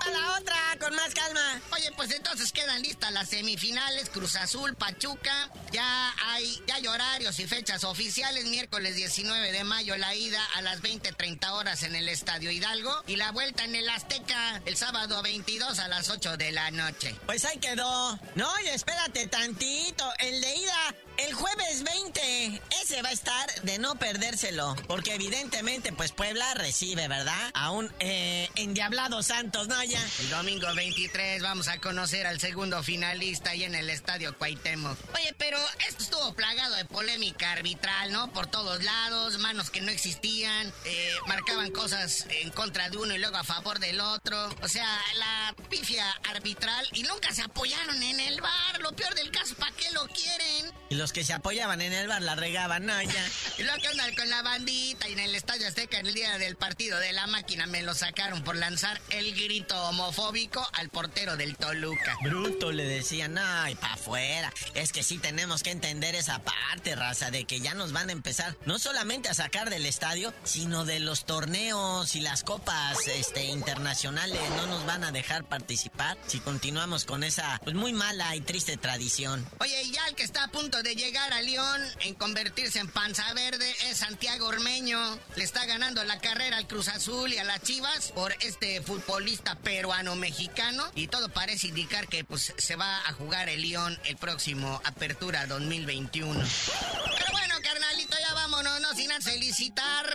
Va 0.00 0.10
la 0.10 0.38
otra, 0.38 0.56
con 0.80 0.94
más 0.94 1.14
calma. 1.14 1.60
Oye, 1.72 1.90
pues 1.96 2.10
entonces 2.12 2.52
quedan 2.52 2.82
listas 2.82 3.12
las 3.12 3.28
semifinales, 3.28 4.08
Cruz 4.10 4.36
Azul, 4.36 4.74
Pachuca. 4.76 5.50
Ya 5.72 6.14
hay, 6.26 6.62
ya 6.66 6.76
hay 6.76 6.86
horarios 6.86 7.38
y 7.40 7.46
fechas 7.46 7.84
oficiales. 7.84 8.44
Miércoles 8.46 8.96
19 8.96 9.52
de 9.52 9.64
mayo 9.64 9.96
la 9.96 10.14
ida 10.14 10.44
a 10.56 10.62
las 10.62 10.80
20.30 10.82 11.50
horas 11.50 11.82
en 11.82 11.96
el 11.96 12.08
Estadio 12.08 12.50
Hidalgo. 12.50 13.02
Y 13.06 13.16
la 13.16 13.32
vuelta 13.32 13.64
en 13.64 13.74
el 13.74 13.88
Azteca 13.88 14.62
el 14.64 14.76
sábado 14.76 15.22
22 15.22 15.78
a 15.78 15.88
las 15.88 16.08
8 16.08 16.36
de 16.36 16.52
la 16.52 16.70
noche. 16.70 17.16
Pues 17.26 17.44
ahí 17.44 17.58
quedó. 17.58 18.18
No, 18.34 18.48
y 18.64 18.68
espérate 18.68 19.26
tantito. 19.26 20.08
El 20.18 20.40
de 20.40 20.56
ida, 20.56 20.94
el 21.18 21.34
jueves 21.34 21.82
20. 21.82 22.62
Ese 22.82 23.02
va 23.02 23.08
a 23.08 23.12
estar 23.12 23.62
de 23.62 23.78
no 23.78 23.96
perdérselo. 23.96 24.76
Porque 24.86 25.14
evidentemente, 25.14 25.92
pues 25.92 26.12
Puebla 26.12 26.54
recibe, 26.54 27.08
¿verdad? 27.08 27.50
A 27.54 27.70
un 27.70 27.92
eh, 27.98 28.48
endiablado 28.54 29.22
Santos, 29.22 29.68
¿no? 29.68 29.76
El 29.94 30.28
domingo 30.28 30.66
23 30.74 31.40
vamos 31.42 31.66
a 31.68 31.78
conocer 31.78 32.26
al 32.26 32.38
segundo 32.38 32.82
finalista 32.82 33.50
ahí 33.50 33.64
en 33.64 33.74
el 33.74 33.88
Estadio 33.88 34.36
Cuauhtémoc. 34.36 34.98
Oye, 35.14 35.34
pero 35.38 35.56
esto 35.88 36.02
estuvo 36.02 36.34
plagado 36.34 36.74
de 36.74 36.84
polémica 36.84 37.52
arbitral, 37.52 38.12
¿no? 38.12 38.30
Por 38.30 38.48
todos 38.48 38.84
lados, 38.84 39.38
manos 39.38 39.70
que 39.70 39.80
no 39.80 39.90
existían, 39.90 40.70
eh, 40.84 41.14
marcaban 41.26 41.70
cosas 41.70 42.26
en 42.28 42.50
contra 42.50 42.90
de 42.90 42.98
uno 42.98 43.14
y 43.14 43.18
luego 43.18 43.38
a 43.38 43.44
favor 43.44 43.78
del 43.78 44.00
otro. 44.00 44.54
O 44.60 44.68
sea, 44.68 45.00
la 45.16 45.54
pifia 45.70 46.04
arbitral 46.34 46.86
y 46.92 47.04
nunca 47.04 47.32
se 47.32 47.40
apoyaron 47.40 48.02
en 48.02 48.20
el 48.20 48.42
bar. 48.42 48.80
Lo 48.80 48.92
peor 48.92 49.14
del 49.14 49.30
caso, 49.30 49.54
¿para 49.54 49.74
qué 49.74 49.90
lo 49.92 50.06
quieren? 50.08 50.70
Y 50.90 50.96
los 50.96 51.14
que 51.14 51.24
se 51.24 51.32
apoyaban 51.32 51.80
en 51.80 51.94
el 51.94 52.08
bar 52.08 52.20
la 52.20 52.34
regaban, 52.34 52.84
¿no? 52.84 53.00
Ya. 53.00 53.28
Y 53.58 53.62
luego 53.62 53.80
que 53.80 53.88
andan 53.88 54.14
con 54.14 54.28
la 54.28 54.42
bandita 54.42 55.08
y 55.08 55.14
en 55.14 55.18
el 55.18 55.34
Estadio 55.34 55.66
Azteca 55.66 55.98
en 55.98 56.06
el 56.06 56.14
día 56.14 56.38
del 56.38 56.56
partido 56.56 56.98
de 57.00 57.12
la 57.12 57.26
máquina 57.26 57.66
me 57.66 57.82
lo 57.82 57.92
sacaron 57.94 58.44
por 58.44 58.54
lanzar 58.54 59.00
el 59.10 59.34
grito 59.34 59.77
homofóbico 59.84 60.66
al 60.74 60.88
portero 60.88 61.36
del 61.36 61.56
Toluca. 61.56 62.16
Bruto 62.22 62.72
le 62.72 62.84
decían, 62.84 63.38
ay, 63.38 63.74
pa' 63.74 63.94
afuera. 63.94 64.52
Es 64.74 64.92
que 64.92 65.02
sí 65.02 65.18
tenemos 65.18 65.62
que 65.62 65.70
entender 65.70 66.14
esa 66.14 66.40
parte, 66.40 66.94
raza, 66.96 67.30
de 67.30 67.44
que 67.44 67.60
ya 67.60 67.74
nos 67.74 67.92
van 67.92 68.08
a 68.08 68.12
empezar 68.12 68.56
no 68.66 68.78
solamente 68.78 69.28
a 69.28 69.34
sacar 69.34 69.70
del 69.70 69.86
estadio, 69.86 70.32
sino 70.44 70.84
de 70.84 71.00
los 71.00 71.26
torneos 71.26 72.14
y 72.16 72.20
las 72.20 72.44
copas 72.44 73.06
este, 73.08 73.44
internacionales. 73.44 74.40
No 74.56 74.66
nos 74.66 74.86
van 74.86 75.04
a 75.04 75.12
dejar 75.12 75.44
participar 75.44 76.18
si 76.26 76.40
continuamos 76.40 77.04
con 77.04 77.22
esa 77.22 77.60
pues, 77.64 77.76
muy 77.76 77.92
mala 77.92 78.34
y 78.36 78.40
triste 78.40 78.76
tradición. 78.76 79.46
Oye, 79.60 79.82
y 79.82 79.92
ya 79.92 80.06
el 80.08 80.14
que 80.14 80.22
está 80.22 80.44
a 80.44 80.48
punto 80.48 80.82
de 80.82 80.94
llegar 80.94 81.32
a 81.32 81.42
León 81.42 81.80
en 82.00 82.14
convertirse 82.14 82.78
en 82.78 82.88
panza 82.88 83.32
verde 83.34 83.74
es 83.86 83.98
Santiago 83.98 84.46
Ormeño. 84.46 84.98
Le 85.36 85.44
está 85.44 85.64
ganando 85.66 86.02
la 86.04 86.18
carrera 86.20 86.56
al 86.56 86.66
Cruz 86.66 86.88
Azul 86.88 87.32
y 87.32 87.38
a 87.38 87.44
las 87.44 87.62
Chivas 87.62 88.12
por 88.12 88.32
este 88.40 88.80
futbolista 88.82 89.54
peruano-mexicano. 89.68 90.82
Y 90.94 91.08
todo 91.08 91.28
parece 91.28 91.66
indicar 91.66 92.08
que 92.08 92.24
pues 92.24 92.54
se 92.56 92.76
va 92.76 93.06
a 93.06 93.12
jugar 93.12 93.50
el 93.50 93.60
León 93.60 93.98
el 94.04 94.16
próximo 94.16 94.80
Apertura 94.82 95.46
2021. 95.46 96.32
Pero 96.32 97.32
bueno, 97.32 97.54
carnalito, 97.62 98.16
ya 98.26 98.32
vámonos, 98.32 98.80
no 98.80 98.94
sin 98.94 99.10
felicitar 99.20 100.06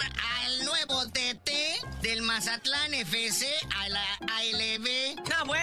al 0.42 0.66
nuevo 0.66 1.06
DT 1.06 1.52
del 2.02 2.24
Mazatlán 2.24 2.96
FC, 2.96 3.48
a 3.76 3.90
la 3.90 4.14
ALB. 4.40 5.22
Ah, 5.36 5.44
bueno. 5.44 5.63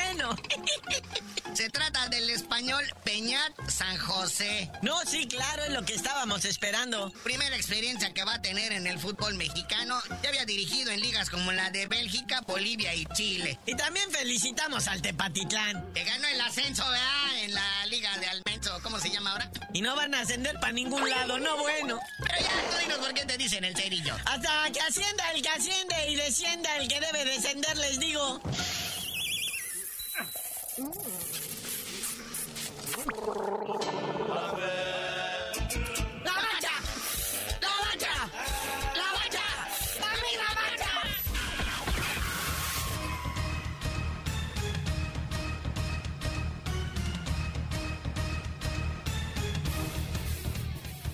Se 1.71 1.79
trata 1.79 2.09
del 2.09 2.29
español 2.31 2.85
Peñat 3.05 3.53
San 3.69 3.97
José. 3.97 4.69
No, 4.83 5.01
sí, 5.07 5.29
claro, 5.29 5.63
es 5.63 5.71
lo 5.71 5.85
que 5.85 5.95
estábamos 5.95 6.45
esperando. 6.45 7.13
Primera 7.23 7.55
experiencia 7.55 8.13
que 8.13 8.25
va 8.25 8.35
a 8.35 8.43
tener 8.43 8.73
en 8.73 8.89
el 8.89 8.99
fútbol 8.99 9.37
mexicano. 9.37 10.03
Ya 10.21 10.31
había 10.31 10.45
dirigido 10.45 10.91
en 10.91 10.99
ligas 10.99 11.31
como 11.31 11.53
la 11.53 11.71
de 11.71 11.87
Bélgica, 11.87 12.41
Bolivia 12.41 12.93
y 12.97 13.07
Chile. 13.15 13.57
Y 13.67 13.77
también 13.77 14.11
felicitamos 14.11 14.89
al 14.89 15.01
Tepatitlán. 15.01 15.93
Que 15.95 16.03
ganó 16.03 16.27
el 16.27 16.41
ascenso, 16.41 16.83
¿verdad? 16.91 17.39
En 17.45 17.55
la 17.55 17.87
liga 17.87 18.19
de 18.19 18.27
Almenso, 18.27 18.77
¿cómo 18.83 18.99
se 18.99 19.11
llama 19.11 19.31
ahora? 19.31 19.49
Y 19.73 19.81
no 19.81 19.95
van 19.95 20.13
a 20.17 20.23
ascender 20.23 20.59
para 20.59 20.73
ningún 20.73 21.09
lado, 21.09 21.39
no 21.39 21.57
bueno. 21.57 22.01
Pero 22.19 22.35
ya, 22.41 22.69
tú 22.69 22.79
dinos 22.81 22.99
por 22.99 23.15
qué 23.15 23.25
te 23.27 23.39
dicen 23.39 23.63
el 23.63 23.77
cerillo. 23.77 24.17
Hasta 24.25 24.73
que 24.73 24.81
ascienda 24.81 25.31
el 25.31 25.41
que 25.41 25.49
asciende 25.51 26.11
y 26.11 26.17
descienda 26.17 26.77
el 26.79 26.89
que 26.89 26.99
debe 26.99 27.25
descender, 27.27 27.77
les 27.77 28.01
digo. 28.01 28.43
¡La 30.81 31.40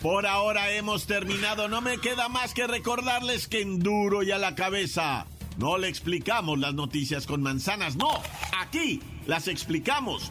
Por 0.07 0.25
ahora 0.25 0.71
hemos 0.71 1.07
terminado. 1.07 1.67
No 1.69 1.81
me 1.81 1.99
queda 1.99 2.29
más 2.29 2.55
que 2.55 2.69
recordarles 2.69 3.49
que 3.49 3.61
en 3.61 3.81
duro 3.81 4.23
y 4.23 4.31
a 4.31 4.39
la 4.39 4.55
cabeza. 4.55 5.27
No 5.59 5.79
le 5.79 5.89
explicamos 5.89 6.61
las 6.61 6.75
noticias 6.75 7.27
con 7.27 7.43
manzanas, 7.43 7.97
no. 7.97 8.11
Aquí 8.57 9.03
las 9.27 9.49
explicamos 9.49 10.31